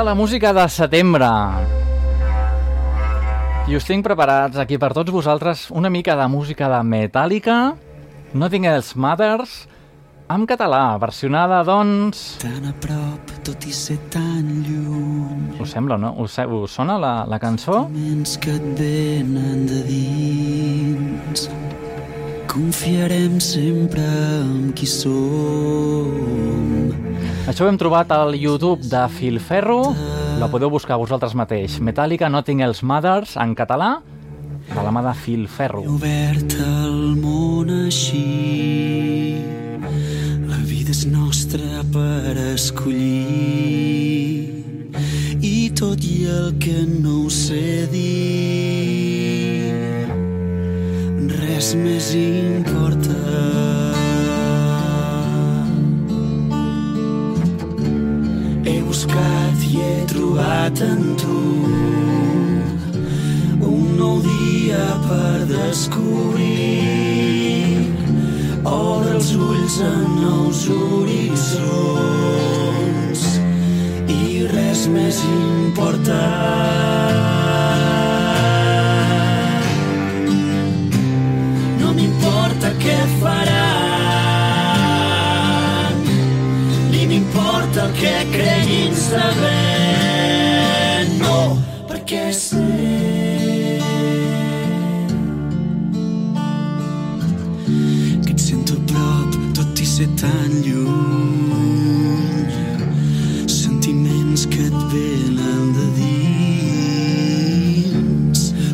La 0.06 0.14
música 0.14 0.54
de 0.54 0.70
setembre. 0.70 1.26
I 3.66 3.74
us 3.74 3.88
tinc 3.88 4.06
preparats 4.06 4.60
aquí 4.62 4.78
per 4.78 4.92
tots 4.94 5.10
vosaltres 5.10 5.72
una 5.74 5.90
mica 5.90 6.14
de 6.16 6.28
música 6.30 6.70
de 6.70 6.84
Metallica, 6.86 7.74
Nothing 8.38 8.68
Else 8.70 8.94
Matters, 9.02 9.56
en 10.30 10.46
català, 10.46 10.98
versionada, 11.02 11.64
doncs... 11.66 12.38
Tan 12.38 12.70
a 12.70 12.74
prop, 12.82 13.34
tot 13.48 13.66
i 13.66 13.74
ser 13.74 13.98
tan 14.14 14.46
lluny. 14.68 15.58
Us 15.58 15.74
sembla, 15.74 15.98
no? 15.98 16.14
Us, 16.22 16.38
us 16.38 16.78
sona 16.78 17.00
la, 17.02 17.26
la 17.26 17.42
cançó? 17.42 17.88
Que 17.90 18.54
et 18.60 18.70
venen 18.78 19.66
de 19.66 19.82
dins. 19.90 21.50
Confiarem 22.54 23.42
sempre 23.42 24.06
en 24.06 24.70
qui 24.78 24.86
som. 24.86 26.14
Això 27.46 27.62
ho 27.62 27.70
hem 27.70 27.78
trobat 27.78 28.10
al 28.10 28.34
YouTube 28.34 28.88
de 28.90 29.04
Filferro, 29.14 29.94
la 30.42 30.48
podeu 30.50 30.72
buscar 30.74 30.98
vosaltres 30.98 31.36
mateix. 31.38 31.76
Metallica 31.78 32.26
Nothing 32.26 32.64
Else 32.66 32.82
Matters, 32.82 33.36
en 33.38 33.54
català, 33.54 34.02
de 34.72 34.82
la 34.82 34.90
mà 34.90 35.04
de 35.06 35.14
Filferro. 35.14 35.84
He 35.86 35.92
obert 35.94 36.56
el 36.66 37.14
món 37.22 37.70
així. 37.86 39.38
La 40.50 40.58
vida 40.66 40.90
és 40.90 41.06
nostra 41.06 41.86
per 41.94 42.34
escollir. 42.56 43.86
I 45.46 45.70
tot 45.78 46.02
i 46.02 46.26
el 46.26 46.58
que 46.58 46.82
no 46.90 47.28
ho 47.28 47.30
sé 47.30 47.86
dir, 47.94 49.70
res 51.38 51.76
més 51.78 52.10
importa. 52.18 53.75
Buscat 59.06 59.64
i 59.64 59.78
he 59.82 60.06
trobat 60.08 60.82
en 60.82 61.16
tu 61.16 61.38
un 63.62 63.98
nou 63.98 64.22
dia 64.22 65.00
per 65.08 65.46
descobrir. 65.50 66.56
Obre 68.64 69.16
els 69.16 69.36
ulls 69.36 69.80
a 69.82 69.96
nous 70.22 70.70
horitzons 70.70 71.26
i 74.10 74.48
res 74.52 74.88
més 74.88 75.24
importa. 75.26 77.05
Ser 99.96 100.10
tan 100.20 100.52
lluny. 100.66 102.52
Sentiments 103.48 104.46
que 104.46 104.66
et 104.68 104.74
venen 104.92 105.74
de 105.78 105.86
dins. 107.20 107.20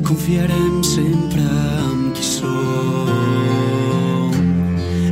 Confiarem 0.02 0.84
sempre 0.84 1.46
en 1.92 2.12
qui 2.16 2.26
som 2.26 3.10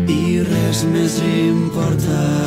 i 0.09 0.41
res 0.49 0.79
més 0.89 1.21
importa. 1.29 2.38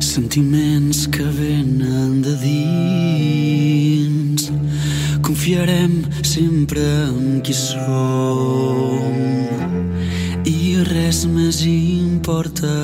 Sentiments 0.00 1.06
que 1.06 1.22
venen 1.22 2.22
de 2.22 2.34
dins. 2.42 4.50
Confiarem 5.22 6.02
sempre 6.22 6.80
en 7.08 7.40
qui 7.42 7.54
som 7.54 9.14
i 10.44 10.76
res 10.90 11.24
més 11.26 11.62
importa. 11.68 12.74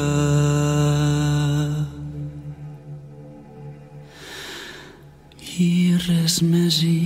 I 5.60 5.96
res 6.08 6.42
més 6.42 6.82
importa. 6.84 6.99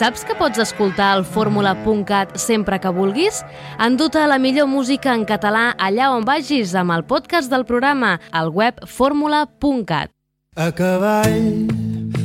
Saps 0.00 0.22
que 0.24 0.32
pots 0.32 0.56
escoltar 0.56 1.10
el 1.18 1.26
fórmula.cat 1.28 2.30
sempre 2.40 2.78
que 2.80 2.88
vulguis? 2.88 3.42
Enduta 3.84 4.22
la 4.24 4.38
millor 4.40 4.64
música 4.64 5.12
en 5.12 5.26
català 5.28 5.74
allà 5.76 6.06
on 6.14 6.24
vagis 6.24 6.72
amb 6.72 6.94
el 6.94 7.04
podcast 7.04 7.52
del 7.52 7.66
programa, 7.68 8.14
al 8.32 8.48
web 8.48 8.80
fórmula.cat. 8.88 10.08
A 10.56 10.70
cavall 10.72 11.68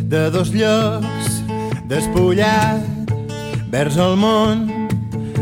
de 0.07 0.23
dos 0.31 0.53
llocs, 0.55 1.43
despullat, 1.91 3.11
vers 3.75 3.99
el 3.99 4.15
món, 4.23 4.63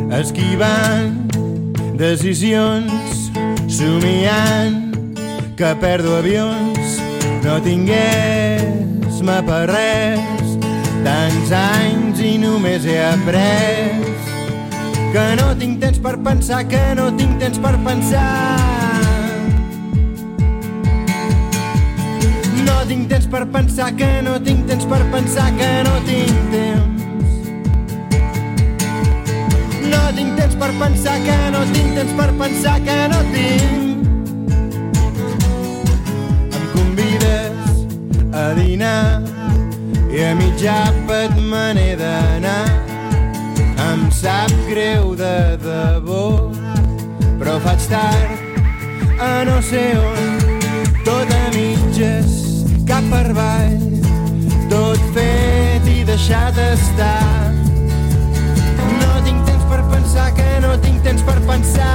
esquivant 0.09 1.13
decisions, 2.01 3.29
somiant 3.69 4.89
que 5.53 5.75
perdo 5.85 6.17
avions, 6.17 6.97
no 7.45 7.61
tingués-me 7.61 9.37
per 9.45 9.67
res, 9.69 10.42
tants 11.03 11.51
anys 11.51 12.19
i 12.23 12.37
només 12.39 12.85
he 12.87 12.97
après 13.03 14.13
que 15.13 15.23
no 15.37 15.51
tinc 15.59 15.79
temps 15.81 15.99
per 16.01 16.15
pensar, 16.25 16.63
que 16.65 16.81
no 16.97 17.09
tinc 17.17 17.37
temps 17.41 17.59
per 17.61 17.73
pensar. 17.85 18.29
No 22.65 22.77
tinc 22.89 23.09
temps 23.11 23.27
per 23.29 23.43
pensar, 23.53 23.91
que 23.99 24.09
no 24.25 24.39
tinc 24.41 24.65
temps 24.67 24.87
per 24.89 25.01
pensar, 25.13 25.49
que 25.59 25.71
no 25.85 25.97
tinc 26.07 26.39
temps. 26.53 27.03
No 29.91 30.01
tinc 30.17 30.39
temps 30.39 30.55
per 30.63 30.71
pensar, 30.79 31.17
que 31.27 31.37
no 31.57 31.65
tinc 31.75 31.99
temps 31.99 32.15
per 32.21 32.29
pensar, 32.41 32.79
que 32.87 32.97
no 33.13 33.19
tinc. 33.35 34.07
Em 36.55 36.65
convides 36.73 37.85
a 38.33 38.47
dinar 38.57 39.22
i 40.13 40.21
a 40.21 40.35
mig 40.37 40.61
àpat 40.69 41.33
me 41.41 41.63
n'he 41.73 41.95
d'anar. 41.97 42.69
Em 43.89 44.05
sap 44.13 44.51
greu 44.69 45.15
de 45.17 45.57
debò, 45.63 46.51
però 47.39 47.57
faig 47.65 47.87
tard 47.89 48.43
a 49.19 49.43
no 49.47 49.57
sé 49.61 49.83
on, 49.97 50.37
tot 51.07 51.33
a 51.33 51.43
mitges, 51.55 52.29
cap 52.85 53.05
per 53.09 53.25
avall, 53.33 53.81
tot 54.69 55.01
fet 55.17 55.89
i 55.89 56.03
deixat 56.05 56.61
estar. 56.67 57.49
No 59.01 59.11
tinc 59.25 59.41
temps 59.49 59.65
per 59.71 59.81
pensar, 59.93 60.29
que 60.37 60.49
no 60.61 60.77
tinc 60.85 61.01
temps 61.09 61.25
per 61.25 61.39
pensar. 61.49 61.93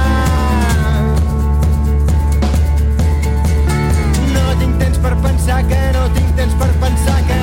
No 4.35 4.45
tinc 4.59 4.79
temps 4.83 4.99
per 5.07 5.15
pensar, 5.23 5.63
que 5.71 5.83
no 5.95 6.07
tinc 6.17 6.35
temps 6.41 6.59
per 6.59 6.73
pensar, 6.83 7.21
que 7.29 7.38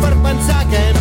per 0.00 0.14
pensar, 0.22 0.64
que 0.68 0.95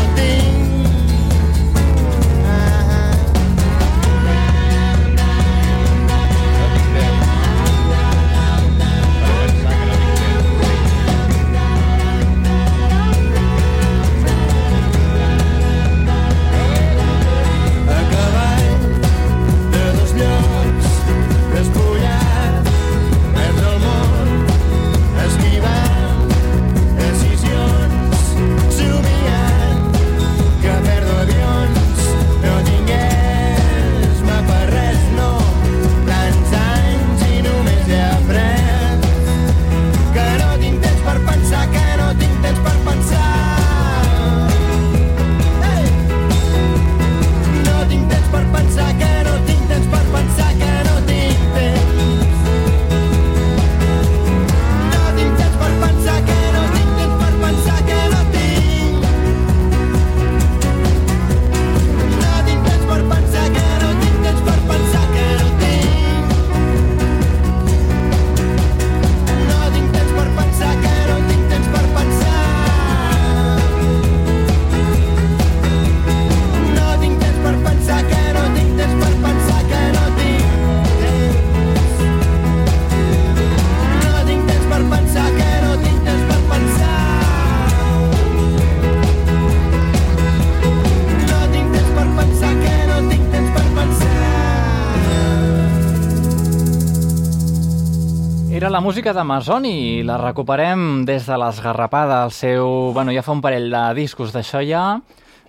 la 98.75 98.81
música 98.81 99.13
d'Amazoni, 99.15 100.03
la 100.03 100.17
recuperem 100.19 101.05
des 101.07 101.23
de 101.23 101.35
l'Esgarrapada, 101.39 102.17
el 102.25 102.33
seu... 102.35 102.91
Bueno, 102.91 103.13
ja 103.15 103.21
fa 103.23 103.31
un 103.31 103.39
parell 103.39 103.69
de 103.71 103.83
discos 103.95 104.33
d'això 104.35 104.59
ja, 104.67 104.81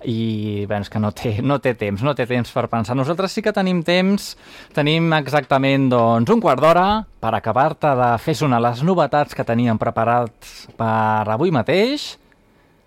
i 0.06 0.62
bé, 0.70 0.78
és 0.78 0.90
que 0.92 1.00
no 1.02 1.10
té, 1.10 1.32
no 1.42 1.56
té 1.58 1.72
temps, 1.74 2.04
no 2.06 2.14
té 2.14 2.28
temps 2.30 2.52
per 2.54 2.68
pensar. 2.70 2.94
Nosaltres 2.94 3.34
sí 3.34 3.42
que 3.42 3.50
tenim 3.56 3.80
temps, 3.82 4.28
tenim 4.76 5.10
exactament 5.18 5.88
doncs, 5.90 6.30
un 6.30 6.44
quart 6.44 6.62
d'hora 6.62 6.86
per 7.18 7.32
acabar-te 7.34 7.96
de 7.98 8.12
fer 8.22 8.36
sonar 8.38 8.60
les 8.62 8.84
novetats 8.86 9.34
que 9.34 9.48
teníem 9.48 9.80
preparats 9.82 10.68
per 10.78 11.26
avui 11.34 11.50
mateix. 11.50 12.12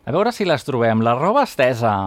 A 0.08 0.16
veure 0.16 0.32
si 0.32 0.48
les 0.48 0.64
trobem. 0.64 1.04
La 1.04 1.18
roba 1.20 1.44
estesa. 1.50 1.98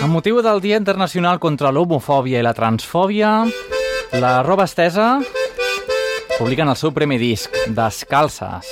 Amb 0.00 0.10
motiu 0.10 0.42
del 0.42 0.58
Dia 0.66 0.82
Internacional 0.82 1.38
contra 1.38 1.70
l'Homofòbia 1.70 2.42
i 2.42 2.48
la 2.48 2.56
Transfòbia, 2.58 3.36
la 4.18 4.40
roba 4.42 4.66
estesa 4.66 5.20
publiquen 6.40 6.70
el 6.72 6.76
seu 6.80 6.88
primer 6.96 7.18
disc, 7.20 7.52
Descalces. 7.76 8.68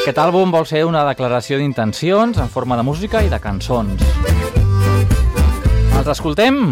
Aquest 0.00 0.16
àlbum 0.18 0.48
vol 0.54 0.64
ser 0.64 0.80
una 0.88 1.02
declaració 1.04 1.58
d'intencions 1.60 2.40
en 2.40 2.48
forma 2.48 2.78
de 2.80 2.86
música 2.88 3.20
i 3.20 3.28
de 3.28 3.38
cançons. 3.38 4.00
Els 5.92 6.08
escoltem? 6.08 6.62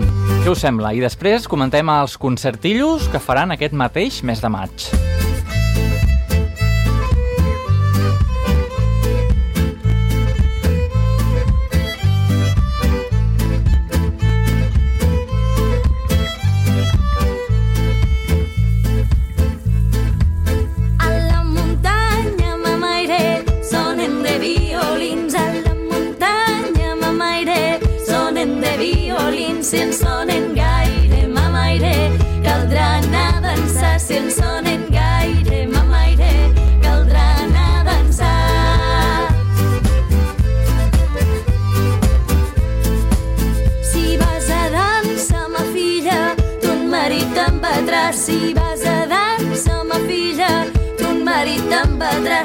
Què 0.41 0.49
us 0.49 0.65
sembla? 0.65 0.95
I 0.97 1.05
després 1.05 1.45
comentem 1.45 1.93
els 1.93 2.17
concertillos 2.17 3.11
que 3.13 3.21
faran 3.21 3.53
aquest 3.53 3.77
mateix 3.77 4.23
mes 4.25 4.41
de 4.41 4.49
maig. 4.49 4.89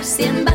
siempre. 0.06 0.55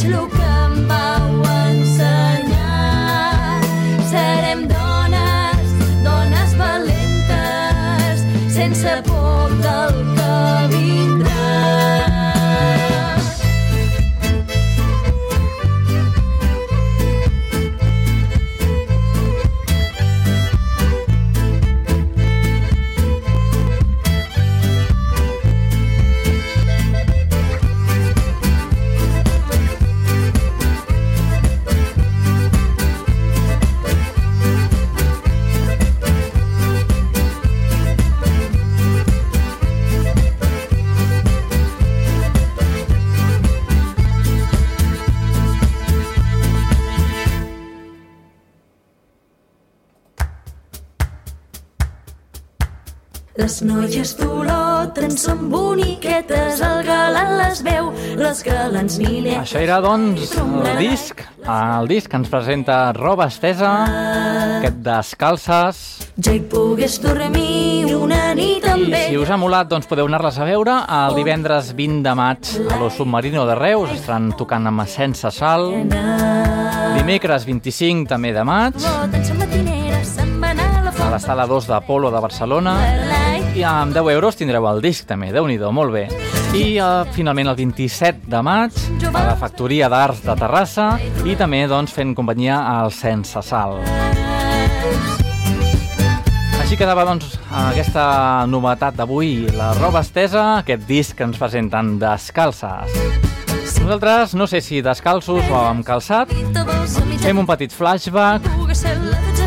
faig 0.00 0.10
lo 0.10 0.28
que. 0.28 0.40
Serem 4.10 4.66
dones, 4.66 5.68
dones 6.02 6.56
valentes, 6.56 8.24
sense 8.52 9.02
por 9.06 9.50
del 9.62 10.09
boniquetes, 56.20 56.60
el 56.60 56.84
galant 56.84 57.38
les 57.38 57.62
veu, 57.62 57.90
les 58.18 58.42
galants 58.44 58.98
minetes. 58.98 59.40
Això 59.40 59.60
era, 59.60 59.80
doncs, 59.80 60.34
el 60.36 60.78
disc, 60.78 61.22
el 61.44 61.88
disc 61.88 62.10
que 62.10 62.16
ens 62.16 62.28
presenta 62.28 62.92
Roba 62.92 63.28
Estesa, 63.28 63.72
aquest 64.60 64.82
Descalces, 64.84 65.80
Ja 66.20 66.34
hi 66.36 66.40
pogués 66.52 66.98
dormir 67.00 67.94
una 67.96 68.34
nit 68.36 68.66
amb 68.68 68.90
I 68.92 68.98
si 69.08 69.16
us 69.16 69.30
ha 69.32 69.38
molat, 69.40 69.70
doncs 69.70 69.88
podeu 69.88 70.08
anar-les 70.10 70.36
a 70.36 70.44
veure 70.44 70.74
el 70.98 71.16
divendres 71.16 71.72
20 71.78 72.02
de 72.04 72.14
maig 72.18 72.50
a 72.68 72.76
lo 72.76 72.90
Submarino 72.92 73.46
de 73.48 73.56
Reus, 73.56 73.94
estaran 73.94 74.32
tocant 74.36 74.68
amb 74.68 74.84
Sense 74.90 75.30
Sal. 75.32 75.70
Dimecres 76.98 77.46
25 77.48 78.10
també 78.10 78.34
de 78.36 78.44
maig, 78.44 78.76
sala 81.20 81.46
2 81.46 81.68
d'Apolo 81.68 82.10
de 82.10 82.20
Barcelona. 82.20 82.74
I 83.54 83.62
amb 83.66 83.94
10 83.94 84.10
euros 84.14 84.36
tindreu 84.38 84.66
el 84.70 84.80
disc 84.82 85.06
també, 85.06 85.30
déu 85.34 85.46
nhi 85.46 85.58
molt 85.58 85.92
bé. 85.92 86.06
I 86.56 86.80
uh, 86.80 87.04
finalment 87.12 87.52
el 87.52 87.56
27 87.56 88.30
de 88.30 88.42
maig 88.42 88.72
a 89.12 89.24
la 89.26 89.36
Factoria 89.36 89.88
d'Arts 89.88 90.24
de 90.24 90.34
Terrassa 90.38 90.98
i 91.24 91.36
també 91.36 91.66
doncs, 91.68 91.92
fent 91.92 92.14
companyia 92.14 92.62
al 92.80 92.90
Sense 92.90 93.42
Sal. 93.42 93.78
Així 96.60 96.78
quedava 96.78 97.04
doncs, 97.04 97.36
aquesta 97.50 98.46
novetat 98.46 98.94
d'avui, 98.94 99.50
la 99.58 99.72
roba 99.78 100.04
estesa, 100.06 100.60
aquest 100.60 100.86
disc 100.86 101.18
que 101.18 101.26
ens 101.26 101.38
presenten 101.38 101.98
descalces. 101.98 102.94
Nosaltres, 103.80 104.36
no 104.38 104.46
sé 104.46 104.60
si 104.62 104.82
descalços 104.84 105.46
o 105.50 105.60
amb 105.64 105.82
calçat, 105.86 106.30
fem 107.24 107.42
un 107.42 107.48
petit 107.48 107.74
flashback 107.74 109.39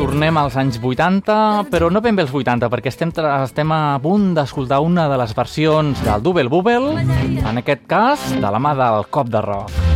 Tornem 0.00 0.38
als 0.40 0.54
anys 0.56 0.78
80, 0.80 1.34
però 1.68 1.90
no 1.92 2.00
ben 2.00 2.16
bé 2.16 2.24
els 2.24 2.32
80, 2.32 2.70
perquè 2.72 2.88
estem, 2.88 3.12
estem 3.12 3.74
a 3.76 3.98
punt 4.00 4.30
d'escoltar 4.38 4.80
una 4.80 5.04
de 5.12 5.20
les 5.20 5.36
versions 5.36 6.00
del 6.06 6.24
Double 6.24 6.48
Bubble, 6.48 7.04
en 7.04 7.60
aquest 7.60 7.84
cas, 7.84 8.30
de 8.32 8.48
la 8.48 8.64
mà 8.64 8.72
del 8.80 9.10
Cop 9.12 9.28
de 9.28 9.44
Rock. 9.44 9.89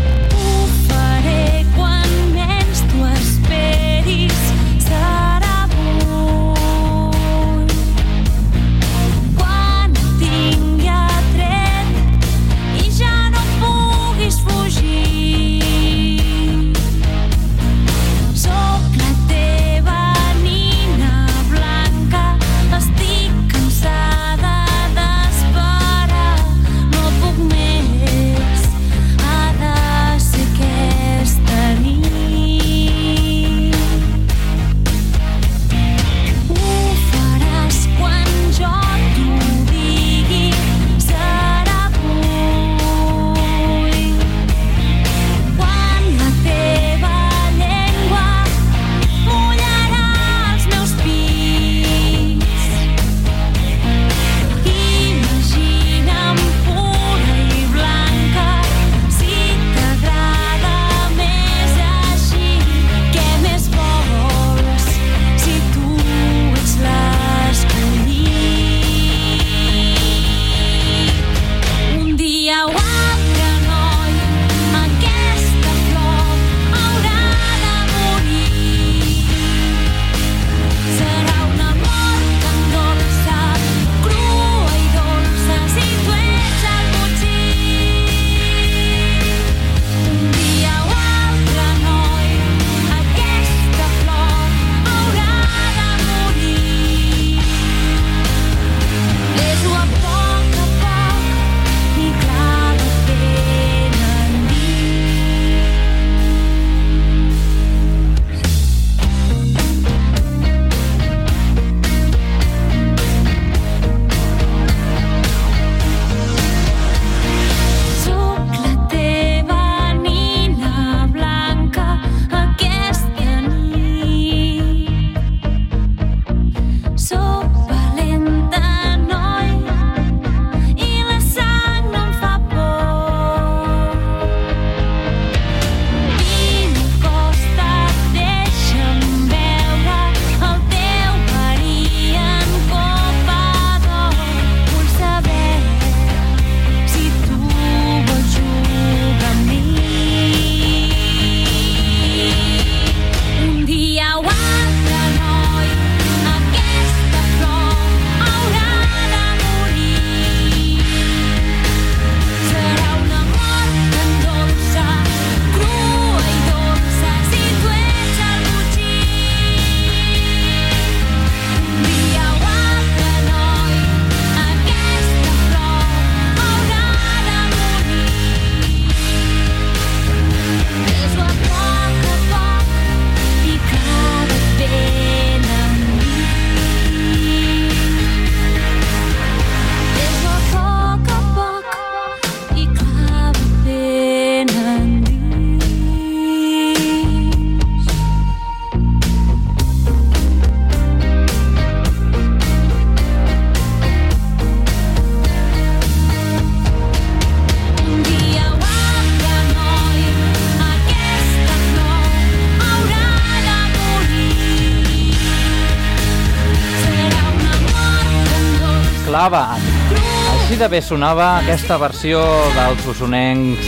Així 220.44 220.58
de 220.60 220.66
bé 220.68 220.82
sonava 220.84 221.38
aquesta 221.40 221.78
versió 221.80 222.18
dels 222.52 222.82
usonencs 222.92 223.64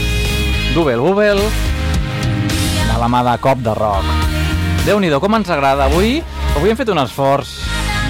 Double 0.75 0.99
Bubble 1.01 1.47
de 2.85 2.97
la 3.01 3.07
mà 3.09 3.23
de 3.25 3.31
Cop 3.41 3.63
de 3.65 3.73
Rock. 3.73 4.05
Déu-n'hi-do, 4.85 5.17
com 5.17 5.33
ens 5.39 5.49
agrada 5.49 5.87
avui. 5.87 6.19
Avui 6.53 6.69
hem 6.69 6.77
fet 6.77 6.91
un 6.93 7.01
esforç 7.01 7.55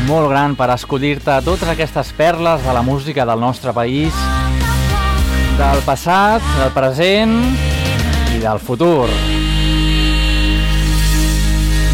molt 0.09 0.27
gran 0.33 0.57
per 0.59 0.67
escollir-te 0.73 1.37
totes 1.45 1.71
aquestes 1.71 2.11
perles 2.17 2.59
de 2.67 2.73
la 2.75 2.83
música 2.83 3.23
del 3.29 3.39
nostre 3.39 3.71
país, 3.71 4.11
del 5.55 5.79
passat, 5.87 6.43
del 6.59 6.75
present 6.75 7.37
i 8.35 8.43
del 8.43 8.59
futur. 8.59 9.07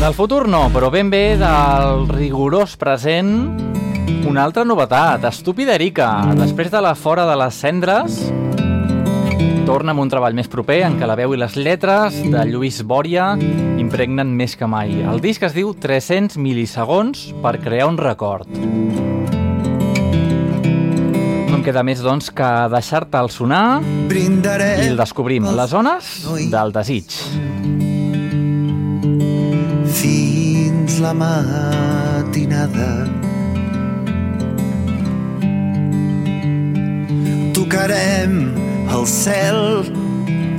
Del 0.02 0.18
futur 0.18 0.48
no, 0.50 0.66
però 0.74 0.90
ben 0.90 1.14
bé 1.14 1.38
del 1.38 2.10
rigorós 2.10 2.74
present 2.82 3.83
una 4.26 4.44
altra 4.44 4.64
novetat, 4.66 5.24
Estúpida 5.26 5.76
Erika. 5.76 6.10
Després 6.38 6.72
de 6.72 6.82
la 6.82 6.94
Fora 6.96 7.26
de 7.28 7.36
les 7.40 7.56
Cendres, 7.56 8.20
torna 9.68 9.94
amb 9.94 10.04
un 10.04 10.12
treball 10.12 10.36
més 10.38 10.50
proper 10.52 10.82
en 10.88 10.98
què 11.00 11.08
la 11.08 11.18
veu 11.20 11.36
i 11.36 11.40
les 11.40 11.56
lletres 11.58 12.18
de 12.32 12.44
Lluís 12.50 12.82
Bòria 12.88 13.34
impregnen 13.80 14.34
més 14.36 14.56
que 14.60 14.68
mai. 14.70 14.96
El 15.02 15.22
disc 15.24 15.44
es 15.44 15.56
diu 15.56 15.74
300 15.74 16.38
milisegons 16.42 17.30
per 17.44 17.58
crear 17.64 17.88
un 17.92 17.98
record. 17.98 18.50
No 21.50 21.60
em 21.60 21.66
queda 21.66 21.84
més, 21.84 22.04
doncs, 22.04 22.32
que 22.34 22.52
deixar-te 22.74 23.20
el 23.20 23.32
sonar 23.32 23.82
i 23.84 24.90
el 24.90 25.00
descobrim. 25.00 25.48
Les 25.56 25.72
zones 25.72 26.16
del 26.52 26.76
desig. 26.76 27.20
fins 29.94 31.00
la 31.00 31.14
matinada. 31.14 33.23
Tocarem 37.74 38.54
el 38.94 39.06
cel, 39.10 39.88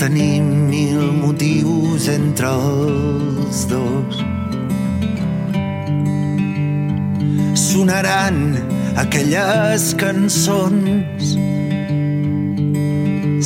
tenim 0.02 0.66
mil 0.66 1.12
motius 1.14 2.08
entre 2.10 2.48
els 2.50 3.60
dos. 3.70 4.18
sonaran 7.54 8.58
aquelles 8.98 9.84
cançons 10.02 11.30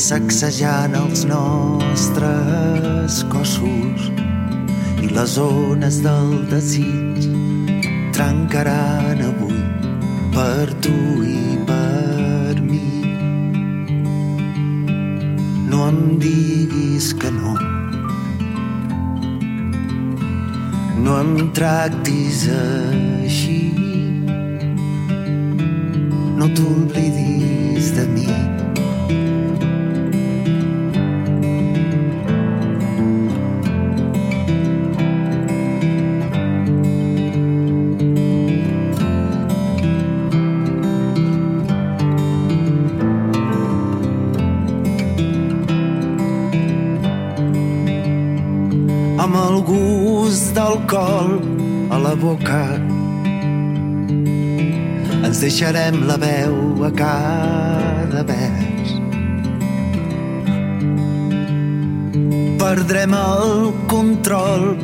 sacsejant 0.07 0.97
els 1.03 1.27
nostres 1.29 3.21
cossos 3.35 4.09
i 5.05 5.12
les 5.12 5.37
ones 5.45 6.01
del 6.09 6.33
desig 6.55 7.29
trencaran 8.16 9.21
avui 9.29 9.61
per 10.33 10.73
tu 10.81 10.97
i 11.21 11.28
em 15.89 16.18
diguis 16.18 17.12
que 17.14 17.30
no, 17.30 17.55
no 21.05 21.16
em 21.22 21.49
tractis 21.57 22.45
així, 22.59 23.59
no 26.36 26.51
t'oblidis 26.53 27.93
de 27.97 28.09
mi. 28.14 28.68
Gust 50.89 50.97
d'alcohol 50.97 51.41
a 51.91 51.99
la 51.99 52.14
boca. 52.14 52.64
Ens 55.26 55.41
deixarem 55.41 56.07
la 56.07 56.16
veu 56.16 56.84
a 56.84 56.91
cada 56.91 58.22
vers. 58.24 58.95
Perdrem 62.59 63.14
el 63.14 63.72
control 63.89 64.76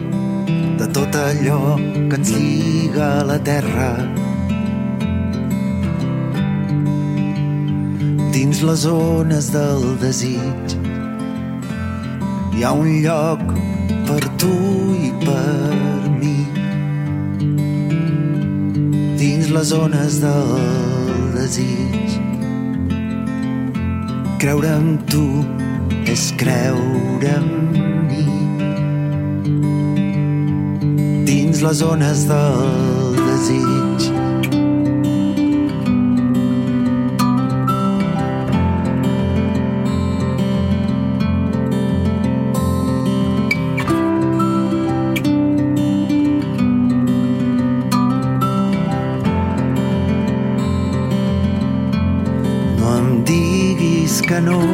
de 0.79 0.87
tot 0.93 1.17
allò 1.17 1.77
que 2.11 2.17
ens 2.21 2.31
lliga 2.37 3.21
a 3.21 3.25
la 3.25 3.39
terra. 3.39 3.91
Dins 8.33 8.63
les 8.63 8.81
zones 8.85 9.53
del 9.55 9.97
desig 10.03 10.79
hi 12.55 12.65
ha 12.65 12.73
un 12.73 12.91
lloc 13.03 13.41
per 14.07 14.23
tu 14.39 14.84
les 19.55 19.69
zones 19.69 20.21
del 20.21 20.49
desig. 21.35 22.17
Creure 24.43 24.73
en 24.81 24.99
tu 25.07 25.45
és 26.11 26.25
creure 26.41 27.37
en 27.37 27.47
mi. 28.09 28.27
Dins 31.31 31.63
les 31.63 31.79
zones 31.85 32.27
del 32.33 33.23
desig. 33.23 33.74
Diguis 54.35 54.74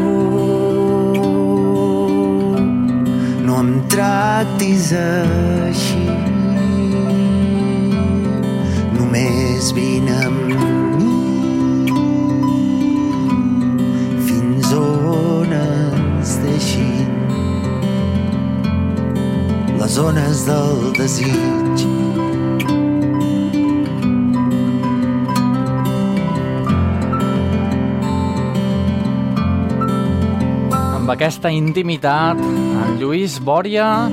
Aquesta 31.11 31.51
intimitat, 31.51 32.39
en 32.39 32.93
Lluís 33.01 33.41
Bòria, 33.43 34.07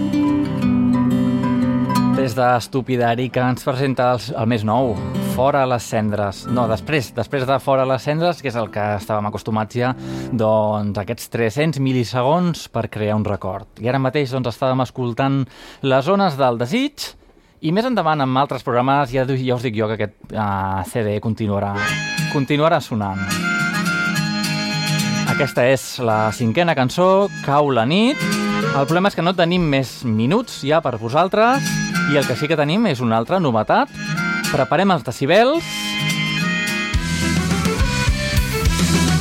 des 2.17 2.33
d'Estupidari, 2.33 3.27
que 3.29 3.43
ens 3.43 3.61
presenta 3.67 4.07
el, 4.15 4.23
el 4.33 4.47
més 4.49 4.63
nou, 4.65 4.95
Fora 5.35 5.61
les 5.69 5.85
cendres. 5.85 6.39
No, 6.49 6.63
després, 6.65 7.11
després 7.13 7.45
de 7.45 7.59
Fora 7.61 7.85
les 7.85 8.01
cendres, 8.01 8.41
que 8.41 8.49
és 8.49 8.57
el 8.57 8.71
que 8.73 8.81
estàvem 8.97 9.29
acostumats 9.29 9.77
ja, 9.77 9.91
doncs 10.33 10.97
aquests 10.97 11.29
300 11.35 11.83
milisegons 11.85 12.65
per 12.73 12.87
crear 12.89 13.19
un 13.19 13.27
record. 13.29 13.69
I 13.77 13.91
ara 13.93 14.01
mateix 14.01 14.33
doncs, 14.33 14.49
estàvem 14.55 14.81
escoltant 14.81 15.43
les 15.85 16.07
zones 16.09 16.39
del 16.41 16.57
desig, 16.57 17.11
i 17.61 17.73
més 17.73 17.85
endavant, 17.85 18.25
amb 18.25 18.41
altres 18.41 18.65
programes, 18.65 19.13
ja, 19.13 19.27
ja 19.29 19.59
us 19.59 19.69
dic 19.69 19.77
jo 19.77 19.91
que 19.93 19.99
aquest 19.99 20.33
uh, 20.33 20.81
CD 20.89 21.19
continuarà, 21.21 21.75
continuarà 22.33 22.81
sonant. 22.81 23.56
Aquesta 25.37 25.67
és 25.69 25.81
la 26.01 26.31
cinquena 26.33 26.73
cançó, 26.73 27.27
Cau 27.45 27.67
la 27.69 27.83
nit. 27.85 28.17
El 28.73 28.87
problema 28.87 29.11
és 29.11 29.13
que 29.13 29.21
no 29.21 29.35
tenim 29.37 29.61
més 29.69 29.99
minuts 30.01 30.63
ja 30.65 30.79
per 30.81 30.95
vosaltres 30.97 31.61
i 32.09 32.17
el 32.17 32.25
que 32.25 32.33
sí 32.33 32.49
que 32.49 32.57
tenim 32.57 32.87
és 32.89 33.03
una 33.05 33.19
altra 33.21 33.37
novetat. 33.37 33.91
Preparem 34.49 34.95
els 34.95 35.05
decibels. 35.05 35.61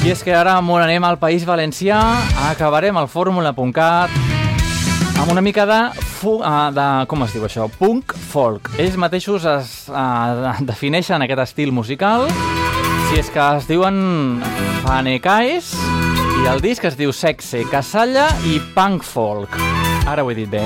I 0.07 0.15
és 0.15 0.25
que 0.25 0.33
ara 0.33 0.57
on 0.57 0.81
anem 0.81 1.05
al 1.05 1.21
País 1.21 1.45
Valencià 1.45 2.01
acabarem 2.49 2.97
el 2.97 3.13
fórmula.cat 3.13 4.17
amb 5.21 5.29
una 5.35 5.45
mica 5.45 5.69
de, 5.69 5.83
fu 6.01 6.39
uh, 6.41 6.73
de... 6.73 6.89
com 7.13 7.29
es 7.29 7.37
diu 7.37 7.45
això? 7.45 7.69
Punk 7.77 8.17
folk. 8.33 8.73
Ells 8.81 8.97
mateixos 8.97 9.45
es 9.53 9.77
uh, 9.93 10.57
defineixen 10.73 11.29
aquest 11.29 11.45
estil 11.51 11.77
musical 11.77 12.25
si 13.11 13.21
és 13.21 13.29
que 13.31 13.53
es 13.61 13.69
diuen 13.69 14.41
Fanecaes 14.83 15.75
el 16.47 16.61
disc 16.63 16.85
es 16.87 16.95
diu 16.95 17.11
Sexe, 17.13 17.65
Casalla 17.71 18.29
i 18.47 18.61
Punk 18.75 19.03
Folk. 19.03 19.57
Ara 20.07 20.23
ho 20.23 20.31
he 20.31 20.37
dit 20.39 20.51
bé. 20.51 20.63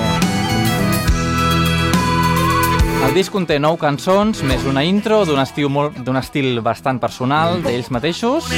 El 3.01 3.15
disc 3.17 3.33
conté 3.33 3.57
nou 3.57 3.79
cançons, 3.81 4.43
més 4.45 4.61
una 4.69 4.83
intro 4.85 5.23
d'un 5.25 5.41
estil, 5.41 5.71
molt, 5.73 5.97
estil 6.21 6.61
bastant 6.61 6.99
personal 7.01 7.57
d'ells 7.65 7.89
mateixos 7.89 8.51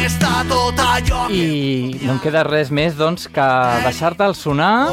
i 1.32 1.45
no 2.03 2.17
em 2.17 2.19
queda 2.19 2.43
res 2.43 2.69
més 2.69 2.97
doncs, 2.99 3.30
que 3.32 3.47
deixar-te'l 3.88 4.36
sonar 4.36 4.91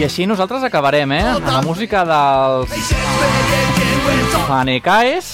i 0.00 0.02
així 0.02 0.26
nosaltres 0.26 0.66
acabarem, 0.66 1.14
eh? 1.14 1.24
Amb 1.36 1.46
la 1.46 1.62
música 1.62 2.02
dels 2.10 2.74
Fanecaes, 4.46 5.32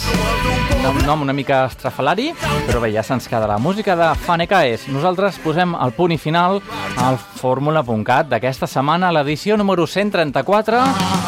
un 0.87 1.03
nom 1.07 1.23
una 1.25 1.33
mica 1.33 1.65
estrafalari, 1.67 2.29
però 2.67 2.79
bé, 2.83 2.93
ja 2.95 3.03
se'ns 3.03 3.27
queda 3.27 3.49
la 3.49 3.59
música 3.59 3.97
de 3.99 4.11
Fanecaes. 4.27 4.87
Nosaltres 4.93 5.41
posem 5.43 5.75
el 5.75 5.95
punt 5.97 6.15
i 6.15 6.19
final 6.21 6.61
al 7.03 7.19
fórmula.cat 7.19 8.31
d'aquesta 8.31 8.69
setmana, 8.71 9.11
l'edició 9.17 9.57
número 9.59 9.87
134, 9.89 10.83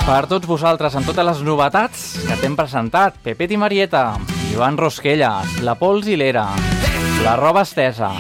per 0.07 0.23
tots 0.31 0.47
vosaltres, 0.47 0.95
amb 0.95 1.11
totes 1.11 1.31
les 1.33 1.45
novetats 1.49 2.09
que 2.29 2.39
t'hem 2.39 2.57
presentat. 2.59 3.19
Pepet 3.25 3.57
i 3.57 3.61
Marieta, 3.61 4.11
Joan 4.53 4.79
Rosquelles, 4.79 5.59
la 5.67 5.75
Pols 5.81 6.07
i 6.13 6.21
l'Era, 6.21 6.51
la 7.23 7.35
roba 7.37 7.63
estesa. 7.67 8.11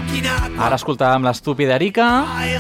Ara 0.59 0.77
escoltàvem 0.79 1.25
l'estúpida 1.27 1.77
Erika, 1.77 2.09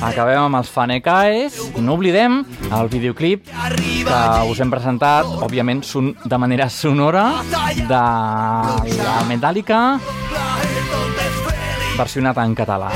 acabem 0.05 0.45
amb 0.45 0.61
els 0.61 0.71
Fanecaes, 0.73 1.59
i 1.77 1.83
no 1.83 1.97
oblidem 1.99 2.43
el 2.69 2.91
videoclip 2.93 3.49
que 3.49 4.21
us 4.51 4.63
hem 4.63 4.71
presentat, 4.73 5.27
òbviament 5.49 5.83
son, 5.87 6.13
de 6.25 6.39
manera 6.39 6.69
sonora, 6.71 7.27
de 7.75 8.05
la 9.03 9.19
Metallica, 9.29 9.83
versionat 11.99 12.39
en 12.45 12.55
català. 12.55 12.93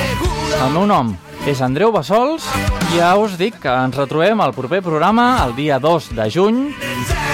El 0.62 0.70
meu 0.76 0.86
nom 0.86 1.16
és 1.48 1.60
Andreu 1.64 1.90
Bassols 1.90 2.44
i 2.92 3.00
ja 3.00 3.16
us 3.18 3.34
dic 3.40 3.56
que 3.62 3.70
ens 3.72 3.96
retrobem 3.98 4.38
al 4.40 4.52
proper 4.54 4.78
programa 4.84 5.42
el 5.42 5.56
dia 5.56 5.80
2 5.82 6.12
de 6.14 6.26
juny 6.30 6.60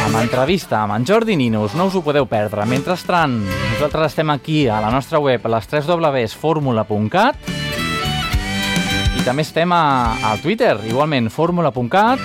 amb 0.07 0.17
entrevista 0.23 0.81
amb 0.81 0.95
en 0.97 1.05
Jordi 1.05 1.37
Ninus, 1.37 1.75
no 1.77 1.89
us 1.91 1.97
ho 1.99 2.01
podeu 2.01 2.25
perdre. 2.31 2.65
Mentrestant, 2.65 3.37
nosaltres 3.75 4.15
estem 4.15 4.31
aquí 4.33 4.63
a 4.69 4.81
la 4.81 4.91
nostra 4.95 5.21
web, 5.21 5.45
a 5.45 5.53
les 5.59 5.69
3 5.69 5.91
www.formula.cat 5.91 7.53
i 9.19 9.27
també 9.27 9.45
estem 9.45 9.73
a, 9.77 9.85
a 10.25 10.35
Twitter, 10.41 10.79
igualment, 10.89 11.29
formula.cat 11.29 12.25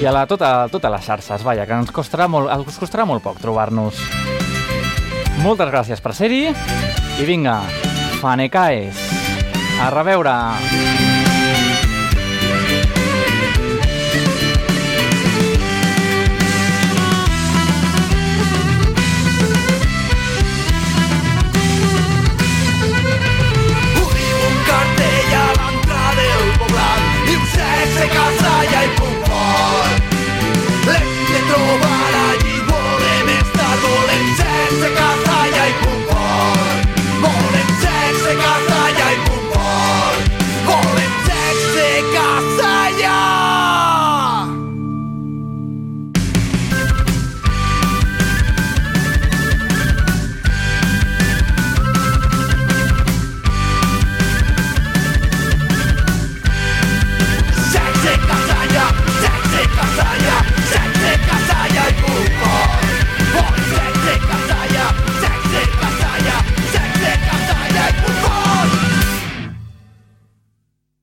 I 0.00 0.08
a 0.08 0.14
la, 0.14 0.24
tota, 0.30 0.54
totes 0.72 0.96
les 0.96 1.04
xarxes, 1.04 1.44
vaja, 1.44 1.68
que 1.68 1.82
ens 1.84 1.92
costarà 1.92 2.30
molt, 2.32 2.48
us 2.64 2.80
costarà 2.80 3.04
molt 3.06 3.22
poc 3.22 3.42
trobar-nos. 3.44 4.00
Moltes 5.44 5.68
gràcies 5.68 6.00
per 6.00 6.16
ser-hi 6.16 6.46
i 6.48 7.28
vinga, 7.28 7.60
fanecaes. 8.22 9.11
A 9.82 9.90
reveure! 9.90 10.30
Sexe, 27.52 28.06
casa 28.14 28.52
i 28.64 28.74
el 28.80 28.90
futbol. 28.96 29.88
L'hem 30.86 31.08
de 31.32 31.40
trobar 31.50 31.81